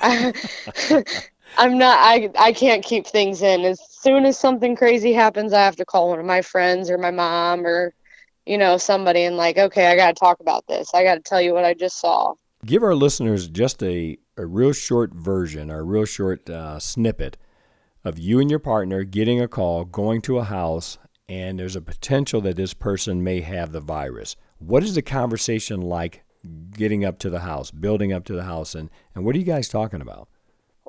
I'm 1.56 1.78
not 1.78 1.98
I 1.98 2.30
I 2.38 2.52
can't 2.52 2.84
keep 2.84 3.06
things 3.06 3.42
in. 3.42 3.64
As 3.64 3.80
soon 3.90 4.24
as 4.24 4.38
something 4.38 4.76
crazy 4.76 5.12
happens, 5.12 5.52
I 5.52 5.64
have 5.64 5.76
to 5.76 5.84
call 5.84 6.10
one 6.10 6.20
of 6.20 6.26
my 6.26 6.42
friends 6.42 6.90
or 6.90 6.98
my 6.98 7.10
mom 7.10 7.66
or 7.66 7.94
you 8.48 8.56
know, 8.56 8.78
somebody 8.78 9.24
and 9.24 9.36
like, 9.36 9.58
okay, 9.58 9.86
I 9.86 9.94
got 9.94 10.08
to 10.08 10.18
talk 10.18 10.40
about 10.40 10.66
this. 10.66 10.94
I 10.94 11.04
got 11.04 11.16
to 11.16 11.20
tell 11.20 11.40
you 11.40 11.52
what 11.52 11.66
I 11.66 11.74
just 11.74 12.00
saw. 12.00 12.34
Give 12.64 12.82
our 12.82 12.94
listeners 12.94 13.46
just 13.46 13.82
a 13.82 14.18
a 14.36 14.46
real 14.46 14.72
short 14.72 15.12
version 15.12 15.70
or 15.70 15.80
a 15.80 15.84
real 15.84 16.04
short 16.04 16.48
uh, 16.48 16.78
snippet 16.78 17.36
of 18.04 18.18
you 18.18 18.40
and 18.40 18.48
your 18.48 18.60
partner 18.60 19.04
getting 19.04 19.40
a 19.40 19.48
call, 19.48 19.84
going 19.84 20.22
to 20.22 20.38
a 20.38 20.44
house, 20.44 20.96
and 21.28 21.58
there's 21.58 21.76
a 21.76 21.80
potential 21.80 22.40
that 22.40 22.56
this 22.56 22.72
person 22.72 23.22
may 23.22 23.40
have 23.40 23.72
the 23.72 23.80
virus. 23.80 24.36
What 24.58 24.82
is 24.82 24.94
the 24.94 25.02
conversation 25.02 25.82
like 25.82 26.24
getting 26.70 27.04
up 27.04 27.18
to 27.18 27.30
the 27.30 27.40
house, 27.40 27.70
building 27.70 28.12
up 28.12 28.24
to 28.26 28.32
the 28.32 28.44
house, 28.44 28.74
and, 28.74 28.90
and 29.14 29.24
what 29.24 29.34
are 29.34 29.38
you 29.38 29.44
guys 29.44 29.68
talking 29.68 30.00
about? 30.00 30.28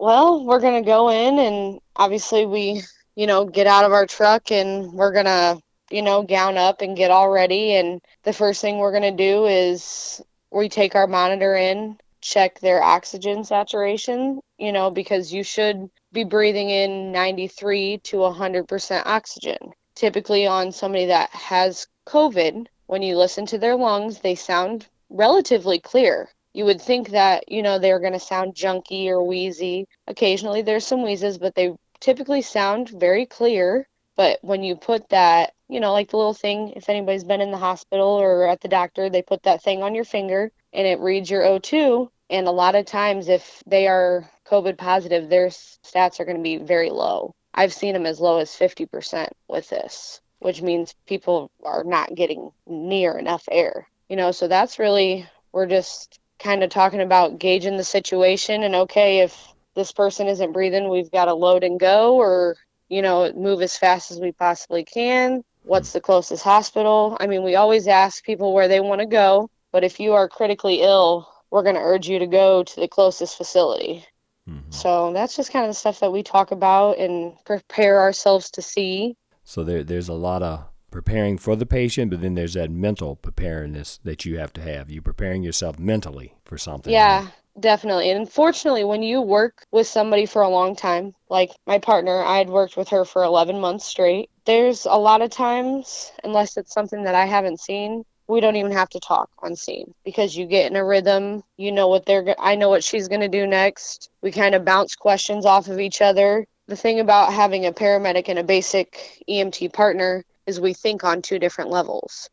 Well, 0.01 0.45
we're 0.45 0.61
going 0.61 0.81
to 0.81 0.87
go 0.87 1.09
in 1.09 1.39
and 1.39 1.81
obviously 1.93 2.45
we, 2.45 2.83
you 3.15 3.27
know, 3.27 3.43
get 3.43 3.67
out 3.67 3.83
of 3.83 3.91
our 3.91 4.05
truck 4.05 4.49
and 4.49 4.93
we're 4.93 5.11
going 5.11 5.25
to, 5.25 5.59
you 5.91 6.01
know, 6.01 6.23
gown 6.23 6.57
up 6.57 6.79
and 6.79 6.95
get 6.95 7.11
all 7.11 7.29
ready. 7.29 7.75
And 7.75 7.99
the 8.23 8.31
first 8.31 8.61
thing 8.61 8.77
we're 8.77 8.97
going 8.97 9.17
to 9.17 9.23
do 9.23 9.45
is 9.45 10.21
we 10.51 10.69
take 10.69 10.95
our 10.95 11.05
monitor 11.05 11.53
in, 11.53 11.97
check 12.21 12.61
their 12.61 12.81
oxygen 12.81 13.43
saturation, 13.43 14.39
you 14.57 14.71
know, 14.71 14.89
because 14.89 15.33
you 15.33 15.43
should 15.43 15.89
be 16.13 16.23
breathing 16.23 16.69
in 16.69 17.11
93 17.11 17.97
to 17.97 18.17
100% 18.17 19.03
oxygen. 19.05 19.57
Typically, 19.95 20.47
on 20.47 20.71
somebody 20.71 21.07
that 21.07 21.29
has 21.31 21.87
COVID, 22.07 22.67
when 22.85 23.01
you 23.01 23.17
listen 23.17 23.45
to 23.47 23.57
their 23.57 23.75
lungs, 23.75 24.19
they 24.19 24.35
sound 24.35 24.87
relatively 25.09 25.77
clear 25.77 26.29
you 26.53 26.65
would 26.65 26.81
think 26.81 27.09
that 27.09 27.51
you 27.51 27.61
know 27.61 27.79
they're 27.79 27.99
going 27.99 28.13
to 28.13 28.19
sound 28.19 28.55
junky 28.55 29.07
or 29.07 29.23
wheezy. 29.23 29.87
Occasionally 30.07 30.61
there's 30.61 30.85
some 30.85 31.03
wheezes 31.03 31.37
but 31.37 31.55
they 31.55 31.73
typically 31.99 32.41
sound 32.41 32.89
very 32.89 33.25
clear. 33.25 33.87
But 34.15 34.39
when 34.41 34.63
you 34.63 34.75
put 34.75 35.09
that 35.09 35.53
you 35.67 35.79
know 35.79 35.91
like 35.93 36.09
the 36.09 36.17
little 36.17 36.33
thing 36.33 36.73
if 36.75 36.89
anybody's 36.89 37.23
been 37.23 37.41
in 37.41 37.51
the 37.51 37.57
hospital 37.57 38.07
or 38.07 38.47
at 38.47 38.61
the 38.61 38.67
doctor 38.67 39.09
they 39.09 39.21
put 39.21 39.43
that 39.43 39.63
thing 39.63 39.83
on 39.83 39.95
your 39.95 40.05
finger 40.05 40.51
and 40.73 40.87
it 40.87 40.99
reads 40.99 41.29
your 41.29 41.43
o2 41.43 42.09
and 42.29 42.47
a 42.47 42.51
lot 42.51 42.75
of 42.75 42.85
times 42.85 43.29
if 43.29 43.63
they 43.65 43.87
are 43.87 44.29
covid 44.45 44.77
positive 44.77 45.29
their 45.29 45.47
stats 45.47 46.19
are 46.19 46.25
going 46.25 46.37
to 46.37 46.43
be 46.43 46.57
very 46.57 46.89
low. 46.89 47.35
I've 47.53 47.73
seen 47.73 47.93
them 47.93 48.05
as 48.05 48.19
low 48.19 48.39
as 48.39 48.51
50% 48.51 49.27
with 49.47 49.69
this, 49.69 50.21
which 50.39 50.61
means 50.61 50.95
people 51.07 51.51
are 51.63 51.83
not 51.83 52.15
getting 52.15 52.51
near 52.67 53.17
enough 53.17 53.43
air. 53.51 53.87
You 54.07 54.15
know, 54.15 54.31
so 54.31 54.47
that's 54.47 54.79
really, 54.79 55.27
we're 55.51 55.65
just 55.65 56.19
kind 56.39 56.63
of 56.63 56.69
talking 56.69 57.01
about 57.01 57.39
gauging 57.39 57.77
the 57.77 57.83
situation 57.83 58.63
and 58.63 58.73
okay, 58.73 59.19
if 59.19 59.53
this 59.75 59.91
person 59.91 60.27
isn't 60.27 60.51
breathing, 60.51 60.89
we've 60.89 61.11
got 61.11 61.25
to 61.25 61.33
load 61.33 61.63
and 61.63 61.79
go 61.79 62.15
or, 62.15 62.55
you 62.87 63.01
know, 63.01 63.31
move 63.33 63.61
as 63.61 63.77
fast 63.77 64.11
as 64.11 64.19
we 64.19 64.31
possibly 64.31 64.83
can. 64.83 65.43
What's 65.63 65.91
the 65.91 66.01
closest 66.01 66.43
hospital? 66.43 67.17
I 67.19 67.27
mean, 67.27 67.43
we 67.43 67.55
always 67.55 67.87
ask 67.87 68.23
people 68.23 68.53
where 68.53 68.67
they 68.67 68.79
want 68.79 69.01
to 69.01 69.05
go, 69.05 69.49
but 69.71 69.83
if 69.83 69.99
you 69.99 70.13
are 70.13 70.27
critically 70.27 70.81
ill, 70.81 71.29
we're 71.51 71.63
going 71.63 71.75
to 71.75 71.81
urge 71.81 72.07
you 72.07 72.19
to 72.19 72.27
go 72.27 72.63
to 72.63 72.79
the 72.79 72.87
closest 72.87 73.37
facility. 73.37 74.05
Mm-hmm. 74.49 74.71
So 74.71 75.13
that's 75.13 75.35
just 75.35 75.51
kind 75.51 75.65
of 75.65 75.69
the 75.69 75.75
stuff 75.75 75.99
that 75.99 76.11
we 76.11 76.23
talk 76.23 76.51
about 76.51 76.97
and 76.97 77.33
prepare 77.45 77.99
ourselves 77.99 78.51
to 78.51 78.61
see. 78.61 79.15
So 79.43 79.63
there, 79.63 79.83
there's 79.83 80.09
a 80.09 80.13
lot 80.13 80.43
of 80.43 80.68
preparing 80.91 81.37
for 81.37 81.55
the 81.55 81.65
patient, 81.65 82.11
but 82.11 82.21
then 82.21 82.35
there's 82.35 82.53
that 82.53 82.71
mental 82.71 83.15
preparedness 83.15 83.99
that 84.03 84.25
you 84.25 84.37
have 84.39 84.53
to 84.53 84.61
have. 84.61 84.89
You 84.89 85.01
preparing 85.01 85.43
yourself 85.43 85.79
mentally 85.79 86.35
for 86.45 86.57
something. 86.57 86.91
Yeah, 86.91 87.27
definitely. 87.59 88.09
And 88.09 88.19
unfortunately, 88.19 88.83
when 88.83 89.03
you 89.03 89.21
work 89.21 89.65
with 89.71 89.87
somebody 89.87 90.25
for 90.25 90.41
a 90.41 90.49
long 90.49 90.75
time, 90.75 91.13
like 91.29 91.51
my 91.65 91.79
partner, 91.79 92.23
I 92.23 92.37
had 92.37 92.49
worked 92.49 92.77
with 92.77 92.89
her 92.89 93.05
for 93.05 93.23
11 93.23 93.59
months 93.59 93.85
straight. 93.85 94.29
There's 94.45 94.85
a 94.85 94.97
lot 94.97 95.21
of 95.21 95.29
times, 95.29 96.11
unless 96.23 96.57
it's 96.57 96.73
something 96.73 97.03
that 97.03 97.15
I 97.15 97.25
haven't 97.25 97.59
seen, 97.59 98.05
we 98.29 98.41
don't 98.41 98.55
even 98.55 98.71
have 98.71 98.89
to 98.89 98.99
talk 98.99 99.29
on 99.39 99.55
scene 99.55 99.93
because 100.05 100.37
you 100.37 100.45
get 100.45 100.69
in 100.69 100.77
a 100.77 100.85
rhythm. 100.85 101.43
You 101.57 101.71
know 101.71 101.87
what 101.87 102.05
they're. 102.05 102.35
I 102.39 102.55
know 102.55 102.69
what 102.69 102.83
she's 102.83 103.07
going 103.07 103.21
to 103.21 103.27
do 103.27 103.47
next. 103.47 104.09
We 104.21 104.31
kind 104.31 104.53
of 104.53 104.63
bounce 104.63 104.95
questions 104.95 105.45
off 105.45 105.67
of 105.67 105.79
each 105.79 106.01
other. 106.01 106.45
The 106.67 106.75
thing 106.75 106.99
about 106.99 107.33
having 107.33 107.65
a 107.65 107.71
paramedic 107.73 108.29
and 108.29 108.37
a 108.37 108.43
basic 108.43 109.23
EMT 109.27 109.73
partner 109.73 110.23
is 110.49 110.59
we 110.59 110.73
think 110.73 111.03
on 111.03 111.21
two 111.21 111.39
different 111.39 111.69
levels. 111.69 112.29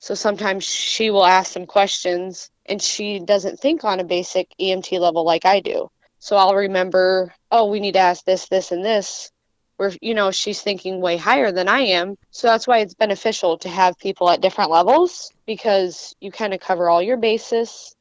So 0.00 0.14
sometimes 0.14 0.64
she 0.64 1.10
will 1.10 1.26
ask 1.26 1.52
some 1.52 1.66
questions 1.66 2.50
and 2.66 2.80
she 2.80 3.20
doesn't 3.20 3.60
think 3.60 3.84
on 3.84 4.00
a 4.00 4.04
basic 4.04 4.48
EMT 4.60 4.98
level 4.98 5.24
like 5.24 5.44
I 5.44 5.60
do. 5.60 5.88
So 6.18 6.36
I'll 6.36 6.54
remember, 6.54 7.32
oh, 7.50 7.70
we 7.70 7.80
need 7.80 7.92
to 7.92 8.00
ask 8.00 8.24
this, 8.24 8.48
this, 8.48 8.72
and 8.72 8.84
this 8.84 9.30
where 9.78 9.92
you 10.02 10.12
know 10.12 10.30
she's 10.30 10.60
thinking 10.60 11.00
way 11.00 11.16
higher 11.16 11.52
than 11.52 11.68
I 11.68 11.80
am. 11.80 12.16
So 12.30 12.48
that's 12.48 12.66
why 12.66 12.78
it's 12.78 12.94
beneficial 12.94 13.58
to 13.58 13.68
have 13.68 13.96
people 13.98 14.28
at 14.28 14.40
different 14.40 14.70
levels 14.70 15.32
because 15.46 16.14
you 16.20 16.30
kind 16.32 16.52
of 16.52 16.60
cover 16.60 16.88
all 16.88 17.00
your 17.00 17.16
bases. 17.16 17.94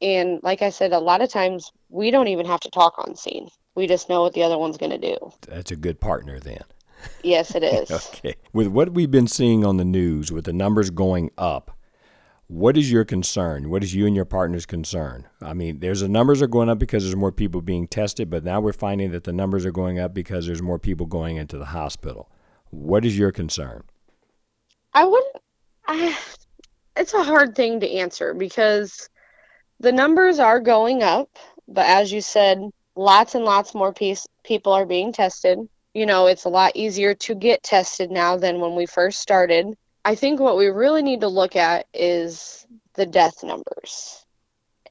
And 0.00 0.40
like 0.42 0.62
I 0.62 0.70
said, 0.70 0.92
a 0.92 0.98
lot 0.98 1.22
of 1.22 1.30
times 1.30 1.72
we 1.88 2.10
don't 2.10 2.28
even 2.28 2.46
have 2.46 2.60
to 2.60 2.70
talk 2.70 2.94
on 2.98 3.16
scene. 3.16 3.48
We 3.74 3.86
just 3.86 4.08
know 4.08 4.22
what 4.22 4.34
the 4.34 4.42
other 4.42 4.58
one's 4.58 4.76
going 4.76 4.92
to 4.92 4.98
do. 4.98 5.16
That's 5.48 5.70
a 5.70 5.76
good 5.76 5.98
partner 5.98 6.38
then. 6.38 6.62
Yes, 7.22 7.54
it 7.54 7.62
is. 7.62 7.90
okay. 7.90 8.36
With 8.52 8.68
what 8.68 8.94
we've 8.94 9.10
been 9.10 9.26
seeing 9.26 9.64
on 9.64 9.76
the 9.76 9.84
news, 9.84 10.32
with 10.32 10.44
the 10.44 10.52
numbers 10.52 10.90
going 10.90 11.30
up, 11.38 11.76
what 12.48 12.78
is 12.78 12.90
your 12.90 13.04
concern? 13.04 13.68
What 13.68 13.84
is 13.84 13.94
you 13.94 14.06
and 14.06 14.16
your 14.16 14.24
partner's 14.24 14.64
concern? 14.64 15.26
I 15.42 15.52
mean, 15.52 15.80
there's 15.80 16.00
the 16.00 16.08
numbers 16.08 16.40
are 16.40 16.46
going 16.46 16.70
up 16.70 16.78
because 16.78 17.04
there's 17.04 17.14
more 17.14 17.30
people 17.30 17.60
being 17.60 17.86
tested, 17.86 18.30
but 18.30 18.42
now 18.42 18.60
we're 18.60 18.72
finding 18.72 19.10
that 19.10 19.24
the 19.24 19.32
numbers 19.32 19.66
are 19.66 19.70
going 19.70 19.98
up 19.98 20.14
because 20.14 20.46
there's 20.46 20.62
more 20.62 20.78
people 20.78 21.04
going 21.04 21.36
into 21.36 21.58
the 21.58 21.66
hospital. 21.66 22.30
What 22.70 23.04
is 23.04 23.18
your 23.18 23.32
concern? 23.32 23.84
I 24.94 25.04
wouldn't. 25.04 25.36
I, 25.86 26.16
it's 26.96 27.12
a 27.12 27.22
hard 27.22 27.54
thing 27.54 27.80
to 27.80 27.90
answer 27.90 28.32
because 28.32 29.10
the 29.80 29.92
numbers 29.92 30.38
are 30.38 30.60
going 30.60 31.02
up, 31.02 31.28
but 31.68 31.86
as 31.86 32.10
you 32.10 32.22
said, 32.22 32.58
lots 32.96 33.34
and 33.34 33.44
lots 33.44 33.74
more 33.74 33.92
piece, 33.92 34.26
people 34.42 34.72
are 34.72 34.86
being 34.86 35.12
tested. 35.12 35.58
You 35.98 36.06
know, 36.06 36.28
it's 36.28 36.44
a 36.44 36.48
lot 36.48 36.76
easier 36.76 37.14
to 37.26 37.34
get 37.34 37.64
tested 37.64 38.12
now 38.12 38.36
than 38.36 38.60
when 38.60 38.76
we 38.76 38.86
first 38.86 39.18
started. 39.18 39.76
I 40.04 40.14
think 40.14 40.38
what 40.38 40.56
we 40.56 40.66
really 40.68 41.02
need 41.02 41.22
to 41.22 41.28
look 41.28 41.56
at 41.56 41.86
is 41.92 42.64
the 42.94 43.04
death 43.04 43.42
numbers. 43.42 44.24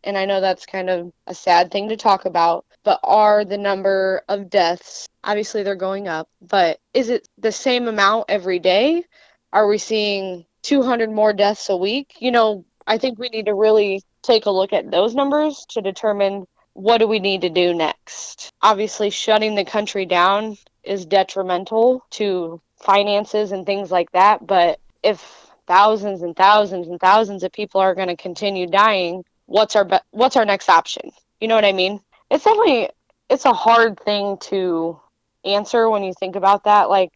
And 0.03 0.17
I 0.17 0.25
know 0.25 0.41
that's 0.41 0.65
kind 0.65 0.89
of 0.89 1.13
a 1.25 1.33
sad 1.33 1.71
thing 1.71 1.87
to 1.87 1.95
talk 1.95 2.25
about, 2.25 2.65
but 2.83 2.99
are 3.05 3.45
the 3.45 3.57
number 3.57 4.21
of 4.27 4.49
deaths, 4.49 5.07
obviously 5.23 5.63
they're 5.63 5.75
going 5.75 6.09
up, 6.09 6.27
but 6.41 6.77
is 6.93 7.07
it 7.07 7.25
the 7.37 7.53
same 7.53 7.87
amount 7.87 8.25
every 8.27 8.59
day? 8.59 9.05
Are 9.53 9.65
we 9.65 9.77
seeing 9.77 10.45
200 10.63 11.09
more 11.09 11.31
deaths 11.31 11.69
a 11.69 11.77
week? 11.77 12.15
You 12.19 12.31
know, 12.31 12.65
I 12.85 12.97
think 12.97 13.17
we 13.17 13.29
need 13.29 13.45
to 13.45 13.53
really 13.53 14.03
take 14.23 14.45
a 14.45 14.51
look 14.51 14.73
at 14.73 14.91
those 14.91 15.15
numbers 15.15 15.65
to 15.69 15.81
determine 15.81 16.47
what 16.73 16.97
do 16.97 17.07
we 17.07 17.19
need 17.19 17.41
to 17.41 17.49
do 17.49 17.73
next. 17.73 18.51
Obviously, 18.61 19.09
shutting 19.09 19.55
the 19.55 19.63
country 19.63 20.05
down 20.05 20.57
is 20.87 21.05
detrimental 21.05 22.03
to 22.11 22.61
finances 22.79 23.51
and 23.51 23.65
things 23.65 23.91
like 23.91 24.11
that, 24.11 24.45
but 24.45 24.79
if 25.03 25.47
thousands 25.67 26.21
and 26.21 26.35
thousands 26.35 26.87
and 26.87 26.99
thousands 26.99 27.43
of 27.43 27.51
people 27.51 27.81
are 27.81 27.95
going 27.95 28.07
to 28.07 28.15
continue 28.15 28.67
dying, 28.67 29.23
what's 29.45 29.75
our 29.75 29.85
be- 29.85 29.99
what's 30.11 30.37
our 30.37 30.45
next 30.45 30.69
option? 30.69 31.11
You 31.39 31.47
know 31.47 31.55
what 31.55 31.65
I 31.65 31.73
mean? 31.73 31.99
It's 32.31 32.45
definitely 32.45 32.89
it's 33.29 33.45
a 33.45 33.53
hard 33.53 33.99
thing 33.99 34.37
to 34.37 34.99
answer 35.43 35.89
when 35.89 36.03
you 36.03 36.13
think 36.13 36.35
about 36.35 36.63
that. 36.63 36.89
Like, 36.89 37.11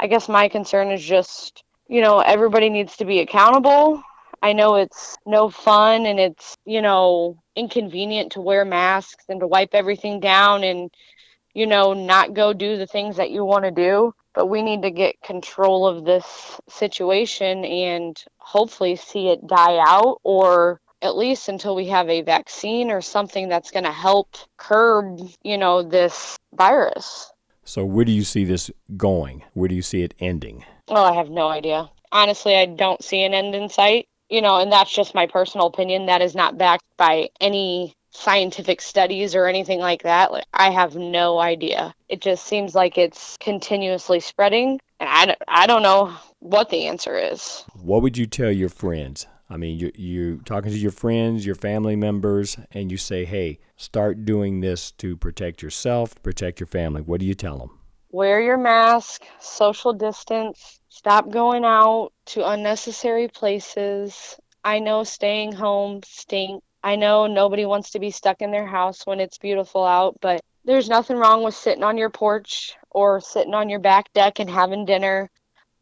I 0.00 0.06
guess 0.06 0.28
my 0.28 0.48
concern 0.48 0.90
is 0.90 1.04
just 1.04 1.62
you 1.88 2.00
know 2.00 2.20
everybody 2.20 2.70
needs 2.70 2.96
to 2.98 3.04
be 3.04 3.20
accountable. 3.20 4.02
I 4.42 4.52
know 4.52 4.76
it's 4.76 5.16
no 5.26 5.48
fun 5.50 6.06
and 6.06 6.18
it's 6.18 6.56
you 6.64 6.82
know 6.82 7.38
inconvenient 7.54 8.32
to 8.32 8.40
wear 8.40 8.64
masks 8.64 9.24
and 9.28 9.40
to 9.40 9.46
wipe 9.46 9.74
everything 9.74 10.20
down 10.20 10.64
and 10.64 10.90
you 11.56 11.66
know 11.66 11.94
not 11.94 12.34
go 12.34 12.52
do 12.52 12.76
the 12.76 12.86
things 12.86 13.16
that 13.16 13.30
you 13.30 13.44
want 13.44 13.64
to 13.64 13.70
do 13.70 14.12
but 14.34 14.46
we 14.46 14.60
need 14.60 14.82
to 14.82 14.90
get 14.90 15.20
control 15.22 15.86
of 15.86 16.04
this 16.04 16.60
situation 16.68 17.64
and 17.64 18.22
hopefully 18.36 18.94
see 18.94 19.28
it 19.28 19.46
die 19.46 19.78
out 19.78 20.20
or 20.22 20.78
at 21.02 21.16
least 21.16 21.48
until 21.48 21.74
we 21.74 21.86
have 21.86 22.08
a 22.08 22.22
vaccine 22.22 22.90
or 22.90 23.00
something 23.00 23.48
that's 23.48 23.70
going 23.70 23.84
to 23.84 23.92
help 23.92 24.36
curb, 24.56 25.20
you 25.42 25.56
know, 25.56 25.82
this 25.82 26.36
virus. 26.54 27.30
So 27.64 27.84
where 27.84 28.04
do 28.04 28.12
you 28.12 28.24
see 28.24 28.44
this 28.44 28.70
going? 28.96 29.42
Where 29.54 29.68
do 29.68 29.74
you 29.74 29.82
see 29.82 30.02
it 30.02 30.14
ending? 30.18 30.64
Oh, 30.88 31.02
I 31.02 31.14
have 31.14 31.30
no 31.30 31.48
idea. 31.48 31.90
Honestly, 32.12 32.56
I 32.56 32.66
don't 32.66 33.02
see 33.02 33.22
an 33.24 33.34
end 33.34 33.54
in 33.54 33.68
sight. 33.68 34.08
You 34.28 34.42
know, 34.42 34.56
and 34.56 34.72
that's 34.72 34.92
just 34.92 35.14
my 35.14 35.26
personal 35.26 35.68
opinion. 35.68 36.06
That 36.06 36.20
is 36.20 36.34
not 36.34 36.58
backed 36.58 36.84
by 36.96 37.28
any 37.40 37.94
scientific 38.16 38.80
studies 38.80 39.34
or 39.34 39.46
anything 39.46 39.78
like 39.78 40.02
that. 40.02 40.32
Like, 40.32 40.44
I 40.52 40.70
have 40.70 40.96
no 40.96 41.38
idea. 41.38 41.94
It 42.08 42.20
just 42.20 42.46
seems 42.46 42.74
like 42.74 42.98
it's 42.98 43.36
continuously 43.40 44.20
spreading, 44.20 44.80
and 45.00 45.32
I, 45.32 45.36
I 45.46 45.66
don't 45.66 45.82
know 45.82 46.14
what 46.40 46.70
the 46.70 46.86
answer 46.86 47.16
is. 47.16 47.64
What 47.74 48.02
would 48.02 48.16
you 48.16 48.26
tell 48.26 48.50
your 48.50 48.68
friends? 48.68 49.26
I 49.48 49.56
mean, 49.56 49.78
you 49.78 49.92
you 49.94 50.38
talking 50.44 50.72
to 50.72 50.78
your 50.78 50.90
friends, 50.90 51.46
your 51.46 51.54
family 51.54 51.94
members, 51.94 52.56
and 52.72 52.90
you 52.90 52.96
say, 52.96 53.24
"Hey, 53.24 53.60
start 53.76 54.24
doing 54.24 54.60
this 54.60 54.90
to 54.92 55.16
protect 55.16 55.62
yourself, 55.62 56.20
protect 56.22 56.58
your 56.58 56.66
family." 56.66 57.02
What 57.02 57.20
do 57.20 57.26
you 57.26 57.34
tell 57.34 57.58
them? 57.58 57.78
Wear 58.10 58.40
your 58.40 58.56
mask, 58.56 59.24
social 59.40 59.92
distance, 59.92 60.80
stop 60.88 61.30
going 61.30 61.64
out 61.64 62.12
to 62.26 62.48
unnecessary 62.48 63.28
places. 63.28 64.36
I 64.64 64.80
know 64.80 65.04
staying 65.04 65.52
home 65.52 66.00
stinks 66.04 66.65
I 66.86 66.94
know 66.94 67.26
nobody 67.26 67.66
wants 67.66 67.90
to 67.90 67.98
be 67.98 68.12
stuck 68.12 68.40
in 68.40 68.52
their 68.52 68.64
house 68.64 69.04
when 69.04 69.18
it's 69.18 69.38
beautiful 69.38 69.84
out, 69.84 70.18
but 70.20 70.40
there's 70.64 70.88
nothing 70.88 71.16
wrong 71.16 71.42
with 71.42 71.56
sitting 71.56 71.82
on 71.82 71.98
your 71.98 72.10
porch 72.10 72.76
or 72.92 73.20
sitting 73.20 73.54
on 73.54 73.68
your 73.68 73.80
back 73.80 74.12
deck 74.12 74.38
and 74.38 74.48
having 74.48 74.84
dinner 74.84 75.28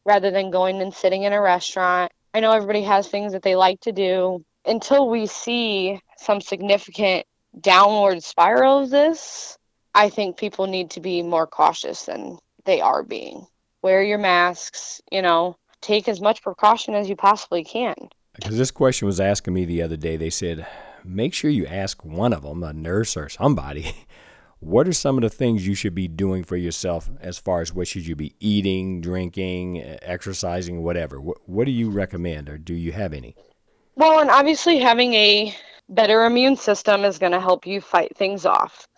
rather 0.07 0.31
than 0.31 0.51
going 0.51 0.81
and 0.81 0.95
sitting 0.95 1.25
in 1.25 1.35
a 1.35 1.41
restaurant. 1.43 2.11
I 2.33 2.41
know 2.41 2.53
everybody 2.53 2.85
has 2.85 3.07
things 3.07 3.35
that 3.35 3.43
they 3.43 3.55
like 3.55 3.81
to 3.81 3.93
do. 3.93 4.47
Until 4.65 5.11
we 5.11 5.27
see 5.27 6.01
some 6.17 6.41
significant 6.41 7.27
downward 7.61 8.23
spiral 8.23 8.85
of 8.85 8.89
this, 8.89 9.59
I 9.95 10.09
think 10.09 10.39
people 10.39 10.67
need 10.67 10.89
to 10.93 11.01
be 11.01 11.23
more 11.23 11.47
cautious 11.47 12.07
than 12.07 12.39
they 12.65 12.81
are 12.81 13.03
being. 13.03 13.47
Wear 13.83 14.03
your 14.03 14.17
masks, 14.17 15.03
you 15.13 15.21
know, 15.21 15.59
take 15.83 16.09
as 16.09 16.23
much 16.23 16.41
precaution 16.41 16.95
as 16.95 17.11
you 17.11 17.15
possibly 17.15 17.63
can. 17.63 17.95
Because 18.35 18.57
this 18.57 18.71
question 18.71 19.05
was 19.05 19.21
asking 19.21 19.53
me 19.53 19.67
the 19.67 19.83
other 19.83 19.99
day. 19.99 20.17
They 20.17 20.31
said, 20.31 20.67
make 21.05 21.35
sure 21.35 21.51
you 21.51 21.67
ask 21.67 22.05
one 22.05 22.33
of 22.33 22.43
them, 22.43 22.63
a 22.63 22.73
nurse 22.73 23.17
or 23.17 23.29
somebody, 23.29 23.93
what 24.61 24.89
are 24.89 24.93
some 24.93 25.17
of 25.17 25.23
the 25.23 25.31
things 25.31 25.67
you 25.67 25.75
should 25.75 25.95
be 25.95 26.09
doing 26.09 26.45
for 26.45 26.57
yourself 26.57 27.11
as 27.21 27.39
far 27.39 27.61
as 27.61 27.73
what 27.73 27.89
should 27.89 28.07
you 28.07 28.17
be 28.17 28.35
eating, 28.41 29.01
drinking, 29.01 29.83
exercising, 30.03 30.83
whatever? 30.83 31.21
What, 31.21 31.39
what 31.49 31.67
do 31.67 31.71
you 31.71 31.91
recommend, 31.91 32.49
or 32.49 32.59
do 32.59 32.75
you 32.75 32.93
have 32.93 33.13
any? 33.13 33.37
Well, 33.97 34.21
and 34.21 34.31
obviously 34.31 34.79
having 34.79 35.15
a 35.15 35.55
better 35.89 36.25
immune 36.25 36.57
system 36.57 37.05
is 37.05 37.19
going 37.19 37.33
to 37.33 37.41
help 37.41 37.67
you 37.67 37.81
fight 37.81 38.17
things 38.17 38.47
off. 38.47 38.89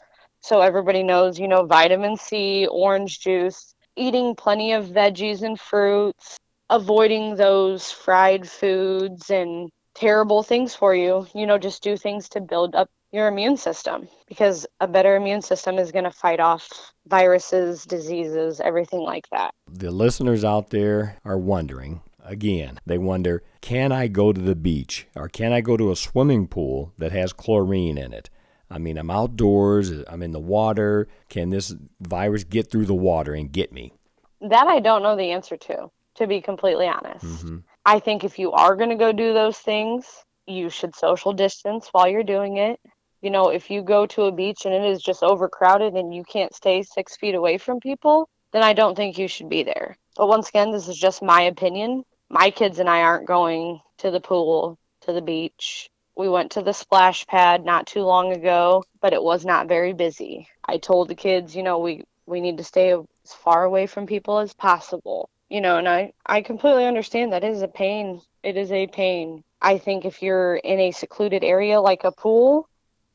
So 0.40 0.61
everybody 0.61 1.03
knows, 1.03 1.38
you 1.38 1.49
know, 1.49 1.66
vitamin 1.66 2.16
C, 2.16 2.66
orange 2.71 3.21
juice, 3.21 3.75
eating 3.97 4.35
plenty 4.37 4.73
of 4.73 4.87
veggies 4.87 5.42
and 5.42 5.59
fruits, 5.59 6.37
avoiding 6.71 7.37
those 7.37 7.90
fried 7.90 8.49
foods 8.49 9.31
and 9.31 9.71
terrible 9.97 10.43
things 10.43 10.75
for 10.75 10.95
you. 10.95 11.27
You 11.35 11.47
know, 11.47 11.59
just 11.59 11.83
do 11.83 11.97
things 11.97 12.29
to 12.31 12.41
build 12.41 12.75
up 12.75 12.89
your 13.13 13.29
immune 13.29 13.57
system 13.57 14.09
because 14.29 14.67
a 14.81 14.87
better 14.87 15.17
immune 15.17 15.43
system 15.43 15.79
is 15.79 15.91
going 15.91 16.05
to 16.05 16.11
fight 16.11 16.39
off 16.39 16.93
viruses, 17.07 17.85
diseases, 17.85 18.61
everything 18.61 19.01
like 19.01 19.29
that. 19.31 19.53
The 19.71 19.91
listeners 19.91 20.45
out 20.45 20.71
there 20.71 21.19
are 21.25 21.39
wondering 21.39 22.03
again, 22.25 22.79
they 22.85 22.99
wonder 22.99 23.43
can 23.61 23.93
I 23.93 24.09
go 24.09 24.33
to 24.33 24.41
the 24.41 24.55
beach 24.55 25.07
or 25.15 25.29
can 25.29 25.53
I 25.53 25.61
go 25.61 25.77
to 25.77 25.91
a 25.91 25.97
swimming 25.97 26.47
pool 26.47 26.93
that 26.99 27.13
has 27.13 27.33
chlorine 27.33 27.99
in 27.99 28.13
it? 28.13 28.29
I 28.69 28.79
mean, 28.79 28.99
I'm 28.99 29.11
outdoors, 29.11 29.93
I'm 30.09 30.23
in 30.23 30.33
the 30.33 30.41
water. 30.41 31.07
Can 31.29 31.51
this 31.51 31.75
virus 32.01 32.43
get 32.43 32.71
through 32.71 32.87
the 32.87 32.95
water 32.95 33.33
and 33.33 33.51
get 33.51 33.73
me? 33.73 33.93
That 34.41 34.67
I 34.67 34.81
don't 34.81 35.03
know 35.03 35.17
the 35.17 35.31
answer 35.31 35.57
to, 35.57 35.91
to 36.17 36.27
be 36.27 36.41
completely 36.41 36.89
honest. 36.89 37.25
Mm-hmm. 37.25 37.59
I 37.88 38.01
think 38.01 38.25
if 38.25 38.37
you 38.37 38.51
are 38.51 38.75
going 38.75 38.90
to 38.90 38.96
go 38.96 39.12
do 39.12 39.33
those 39.33 39.59
things, 39.59 40.05
you 40.44 40.70
should 40.70 40.96
social 40.96 41.33
distance 41.33 41.88
while 41.92 42.09
you're 42.09 42.25
doing 42.25 42.57
it. 42.57 42.81
You 43.22 43.31
know, 43.31 43.51
if 43.51 43.70
you 43.70 43.81
go 43.81 44.07
to 44.07 44.25
a 44.25 44.33
beach 44.33 44.64
and 44.64 44.75
it 44.75 44.83
is 44.83 45.01
just 45.01 45.22
overcrowded 45.22 45.94
and 45.94 46.12
you 46.12 46.25
can't 46.25 46.53
stay 46.53 46.83
six 46.83 47.16
feet 47.16 47.37
away 47.37 47.59
from 47.59 47.79
people, 47.79 48.29
then 48.53 48.64
I 48.64 48.72
don't 48.72 48.96
think 48.96 49.18
you 49.18 49.29
should 49.29 49.49
be 49.49 49.62
there. 49.62 49.96
But 50.16 50.27
once 50.27 50.49
again, 50.49 50.72
this 50.72 50.88
is 50.88 50.99
just 50.99 51.22
my 51.22 51.42
opinion. 51.42 52.03
My 52.29 52.51
kids 52.51 52.81
and 52.81 52.90
I 52.90 53.03
aren't 53.03 53.29
going 53.29 53.81
to 53.99 54.11
the 54.11 54.20
pool, 54.20 54.77
to 55.03 55.12
the 55.12 55.22
beach. 55.22 55.88
We 56.16 56.29
went 56.29 56.51
to 56.53 56.62
the 56.62 56.75
splash 56.75 57.25
pad 57.29 57.64
not 57.64 57.87
too 57.87 58.03
long 58.03 58.33
ago, 58.33 58.83
but 59.01 59.12
it 59.12 59.22
was 59.22 59.44
not 59.44 59.68
very 59.68 59.92
busy. 59.92 60.49
I 60.64 60.79
told 60.79 61.07
the 61.07 61.14
kids, 61.14 61.55
you 61.55 61.62
know, 61.62 61.79
we, 61.79 62.03
we 62.27 62.40
need 62.40 62.57
to 62.57 62.64
stay 62.64 62.90
as 62.90 63.33
far 63.33 63.62
away 63.62 63.87
from 63.87 64.07
people 64.07 64.40
as 64.40 64.53
possible. 64.55 65.31
You 65.49 65.61
know, 65.61 65.79
and 65.79 65.89
I, 65.89 66.13
I 66.25 66.43
completely 66.43 66.87
understand 66.87 67.33
that 67.33 67.45
is 67.45 67.63
a 67.63 67.69
pain. 67.69 68.21
It 68.43 68.57
is 68.57 68.73
a 68.73 68.87
pain. 68.89 69.45
I 69.63 69.79
think 69.79 70.05
if 70.05 70.23
you're 70.23 70.57
in 70.57 70.81
a 70.81 70.91
secluded 70.91 71.45
area 71.45 71.81
like 71.81 72.05
a 72.05 72.13
pool 72.13 72.69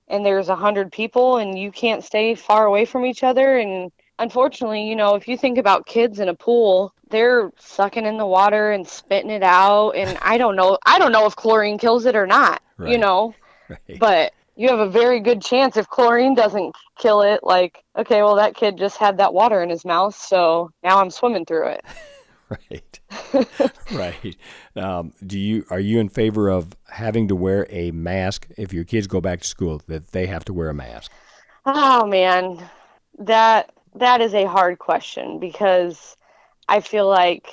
and 0.08 0.26
there's 0.26 0.50
a 0.50 0.56
hundred 0.56 0.92
people 0.92 1.38
and 1.38 1.58
you 1.58 1.72
can't 1.72 2.04
stay 2.04 2.36
far 2.36 2.66
away 2.66 2.86
from 2.86 3.06
each 3.06 3.24
other 3.24 3.58
and 3.58 3.92
unfortunately, 4.20 4.88
you 4.88 4.96
know, 4.96 5.16
if 5.16 5.28
you 5.28 5.38
think 5.38 5.58
about 5.58 5.86
kids 5.86 6.20
in 6.20 6.30
a 6.30 6.34
pool, 6.34 6.94
they're 7.10 7.52
sucking 7.58 8.06
in 8.06 8.18
the 8.18 8.26
water 8.26 8.72
and 8.72 8.88
spitting 8.88 9.32
it 9.32 9.44
out 9.44 9.92
and 9.92 10.18
I 10.22 10.38
don't 10.38 10.56
know 10.56 10.78
I 10.86 11.00
don't 11.00 11.12
know 11.12 11.26
if 11.26 11.36
chlorine 11.36 11.78
kills 11.78 12.06
it 12.06 12.16
or 12.16 12.28
not, 12.28 12.62
right. 12.78 12.92
you 12.92 12.98
know. 12.98 13.36
Right. 13.70 14.00
But 14.00 14.34
you 14.56 14.68
have 14.70 14.80
a 14.80 14.90
very 14.90 15.20
good 15.20 15.42
chance 15.42 15.78
if 15.78 15.88
chlorine 15.88 16.36
doesn't 16.36 16.76
kill 16.98 17.22
it 17.22 17.42
like 17.44 17.84
okay, 17.98 18.22
well 18.22 18.36
that 18.36 18.56
kid 18.56 18.78
just 18.78 18.98
had 18.98 19.18
that 19.18 19.34
water 19.34 19.62
in 19.62 19.70
his 19.70 19.86
mouth, 19.86 20.16
so 20.16 20.72
now 20.84 21.00
I'm 21.00 21.10
swimming 21.10 21.46
through 21.46 21.68
it. 21.68 21.86
Right. 22.52 23.00
right. 23.92 24.36
Um, 24.76 25.14
do 25.26 25.40
you 25.40 25.66
are 25.70 25.80
you 25.80 26.00
in 26.00 26.10
favor 26.10 26.50
of 26.50 26.76
having 26.90 27.28
to 27.30 27.36
wear 27.36 27.66
a 27.70 27.92
mask 27.92 28.48
if 28.58 28.74
your 28.74 28.84
kids 28.84 29.08
go 29.08 29.22
back 29.22 29.42
to 29.42 29.48
school 29.48 29.82
that 29.88 30.12
they 30.12 30.28
have 30.28 30.46
to 30.46 30.54
wear 30.54 30.70
a 30.70 30.74
mask? 30.74 31.12
Oh 31.66 32.06
man, 32.06 32.70
that 33.20 33.72
that 33.96 34.22
is 34.22 34.34
a 34.34 34.46
hard 34.46 34.80
question 34.80 35.40
because 35.40 36.16
I 36.68 36.82
feel 36.82 37.08
like 37.08 37.48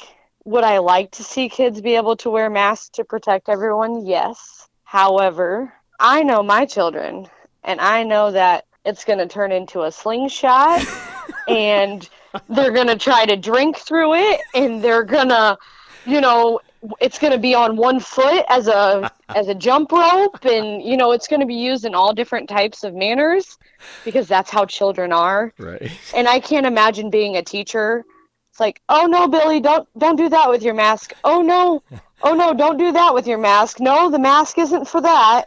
would 0.45 0.65
I 0.65 0.79
like 0.79 1.11
to 1.13 1.23
see 1.23 1.49
kids 1.49 1.81
be 1.81 1.97
able 1.97 2.17
to 2.19 2.31
wear 2.31 2.49
masks 2.49 2.89
to 2.95 3.05
protect 3.05 3.49
everyone? 3.49 4.07
Yes. 4.07 4.69
However, 4.85 5.73
I 6.01 6.23
know 6.23 6.43
my 6.43 6.65
children 6.65 7.27
and 7.65 7.81
I 7.81 8.03
know 8.05 8.31
that 8.31 8.65
it's 8.85 9.05
going 9.05 9.19
to 9.19 9.27
turn 9.27 9.53
into 9.53 9.83
a 9.83 9.93
slingshot 9.93 10.81
and 11.49 12.09
they're 12.49 12.73
going 12.73 12.87
to 12.87 12.97
try 12.97 13.25
to 13.25 13.37
drink 13.37 13.77
through 13.77 14.15
it 14.15 14.41
and 14.55 14.83
they're 14.83 15.05
going 15.05 15.29
to 15.29 15.57
you 16.07 16.21
know 16.21 16.61
it's 17.01 17.19
going 17.19 17.33
to 17.33 17.39
be 17.39 17.55
on 17.55 17.77
one 17.77 17.99
foot 18.01 18.45
as 18.49 18.69
a 18.69 19.11
as 19.35 19.49
a 19.49 19.55
jump 19.55 19.91
rope 19.91 20.45
and 20.45 20.83
you 20.83 20.97
know 20.97 21.13
it's 21.13 21.27
going 21.27 21.41
to 21.41 21.47
be 21.47 21.55
used 21.55 21.85
in 21.85 21.95
all 21.95 22.15
different 22.15 22.49
types 22.49 22.85
of 22.85 22.95
manners 22.95 23.59
because 24.05 24.29
that's 24.29 24.51
how 24.51 24.65
children 24.65 25.13
are. 25.13 25.53
Right. 25.59 25.91
And 26.15 26.29
i 26.29 26.41
can't 26.41 26.67
imagine 26.67 27.11
being 27.11 27.37
a 27.37 27.43
teacher. 27.43 28.05
It's 28.51 28.61
like 28.61 28.81
oh 28.89 29.07
no 29.07 29.29
billy 29.29 29.61
don't 29.61 29.89
don't 29.99 30.17
do 30.17 30.29
that 30.29 30.49
with 30.49 30.63
your 30.63 30.75
mask. 30.75 31.13
Oh 31.25 31.43
no 31.43 31.83
oh 32.23 32.35
no 32.35 32.55
don't 32.55 32.79
do 32.79 32.93
that 32.93 33.13
with 33.13 33.27
your 33.27 33.39
mask. 33.39 33.81
No 33.81 34.11
the 34.11 34.19
mask 34.19 34.59
isn't 34.59 34.87
for 34.87 35.01
that. 35.01 35.47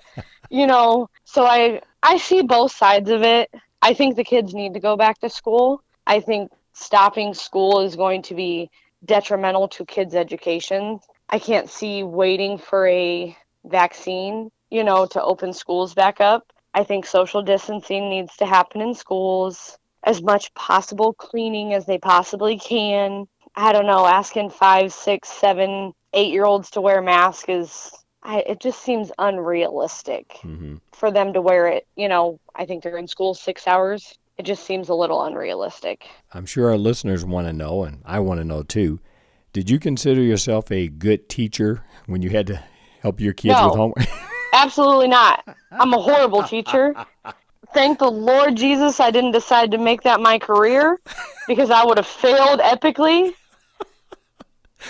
You 0.50 0.67
know 0.67 1.10
so 1.24 1.46
i 1.46 1.82
i 2.04 2.17
see 2.17 2.41
both 2.41 2.74
sides 2.74 3.10
of 3.10 3.24
it 3.24 3.50
i 3.82 3.94
think 3.94 4.15
the 4.15 4.24
kids 4.24 4.54
need 4.54 4.74
to 4.74 4.80
go 4.80 4.96
back 4.96 5.20
to 5.20 5.30
school 5.30 5.84
i 6.08 6.20
think 6.20 6.52
stopping 6.74 7.34
school 7.34 7.82
is 7.82 7.96
going 7.96 8.22
to 8.22 8.36
be 8.36 8.70
detrimental 9.06 9.67
to 9.67 9.86
kids 9.86 10.15
education 10.15 11.00
I 11.32 11.39
can't 11.39 11.70
see 11.70 12.04
waiting 12.04 12.58
for 12.58 12.86
a 12.88 13.36
vaccine, 13.63 14.52
you 14.70 14.84
know, 14.84 15.06
to 15.06 15.24
open 15.24 15.54
schools 15.54 15.94
back 15.94 16.20
up. 16.20 16.52
I 16.74 16.84
think 16.84 17.06
social 17.06 17.41
distancing 17.41 18.10
needs 18.10 18.36
to 18.38 18.46
happen 18.46 18.82
in 18.82 18.94
schools, 18.94 19.78
as 20.04 20.22
much 20.22 20.54
possible 20.56 21.13
cleaning 21.13 21.74
as 21.74 21.86
they 21.86 21.98
possibly 21.98 22.60
can. 22.60 23.28
I 23.56 23.72
don't 23.72 23.88
know, 23.88 24.06
asking 24.06 24.50
five, 24.50 24.91
six, 24.91 25.30
seven, 25.30 25.94
eight 26.13 26.34
year 26.34 26.44
olds 26.44 26.72
to 26.72 26.82
wear 26.82 27.02
masks 27.02 27.48
is, 27.48 27.91
I, 28.23 28.39
it 28.47 28.60
just 28.60 28.81
seems 28.84 29.12
unrealistic 29.17 30.29
mm-hmm. 30.43 30.75
for 30.91 31.12
them 31.12 31.34
to 31.34 31.41
wear 31.41 31.67
it. 31.67 31.88
You 31.95 32.07
know, 32.07 32.39
I 32.55 32.65
think 32.65 32.84
they're 32.84 32.97
in 32.97 33.07
school 33.07 33.34
six 33.34 33.67
hours. 33.67 34.17
It 34.38 34.43
just 34.43 34.63
seems 34.63 34.89
a 34.89 34.93
little 34.93 35.23
unrealistic. 35.23 36.07
I'm 36.34 36.45
sure 36.45 36.69
our 36.69 36.77
listeners 36.77 37.25
want 37.25 37.47
to 37.47 37.53
know, 37.53 37.84
and 37.84 38.01
I 38.05 38.19
want 38.19 38.39
to 38.39 38.43
know 38.45 38.63
too 38.63 38.99
did 39.53 39.69
you 39.69 39.79
consider 39.79 40.21
yourself 40.21 40.71
a 40.71 40.88
good 40.88 41.27
teacher 41.27 41.84
when 42.05 42.21
you 42.21 42.29
had 42.29 42.47
to 42.47 42.63
help 43.01 43.19
your 43.19 43.34
kids 43.34 43.55
no, 43.55 43.67
with 43.67 43.75
homework? 43.75 44.07
absolutely 44.53 45.10
not. 45.10 45.43
I'm 45.71 45.93
a 45.93 46.01
horrible 46.01 46.43
teacher. 46.43 46.95
Thank 47.73 47.99
the 47.99 48.10
Lord 48.10 48.55
Jesus 48.55 48.99
I 48.99 49.12
didn't 49.12 49.31
decide 49.31 49.71
to 49.71 49.77
make 49.77 50.03
that 50.03 50.21
my 50.21 50.39
career 50.39 50.99
because 51.47 51.69
I 51.69 51.84
would 51.84 51.97
have 51.97 52.07
failed 52.07 52.60
epically. 52.62 53.34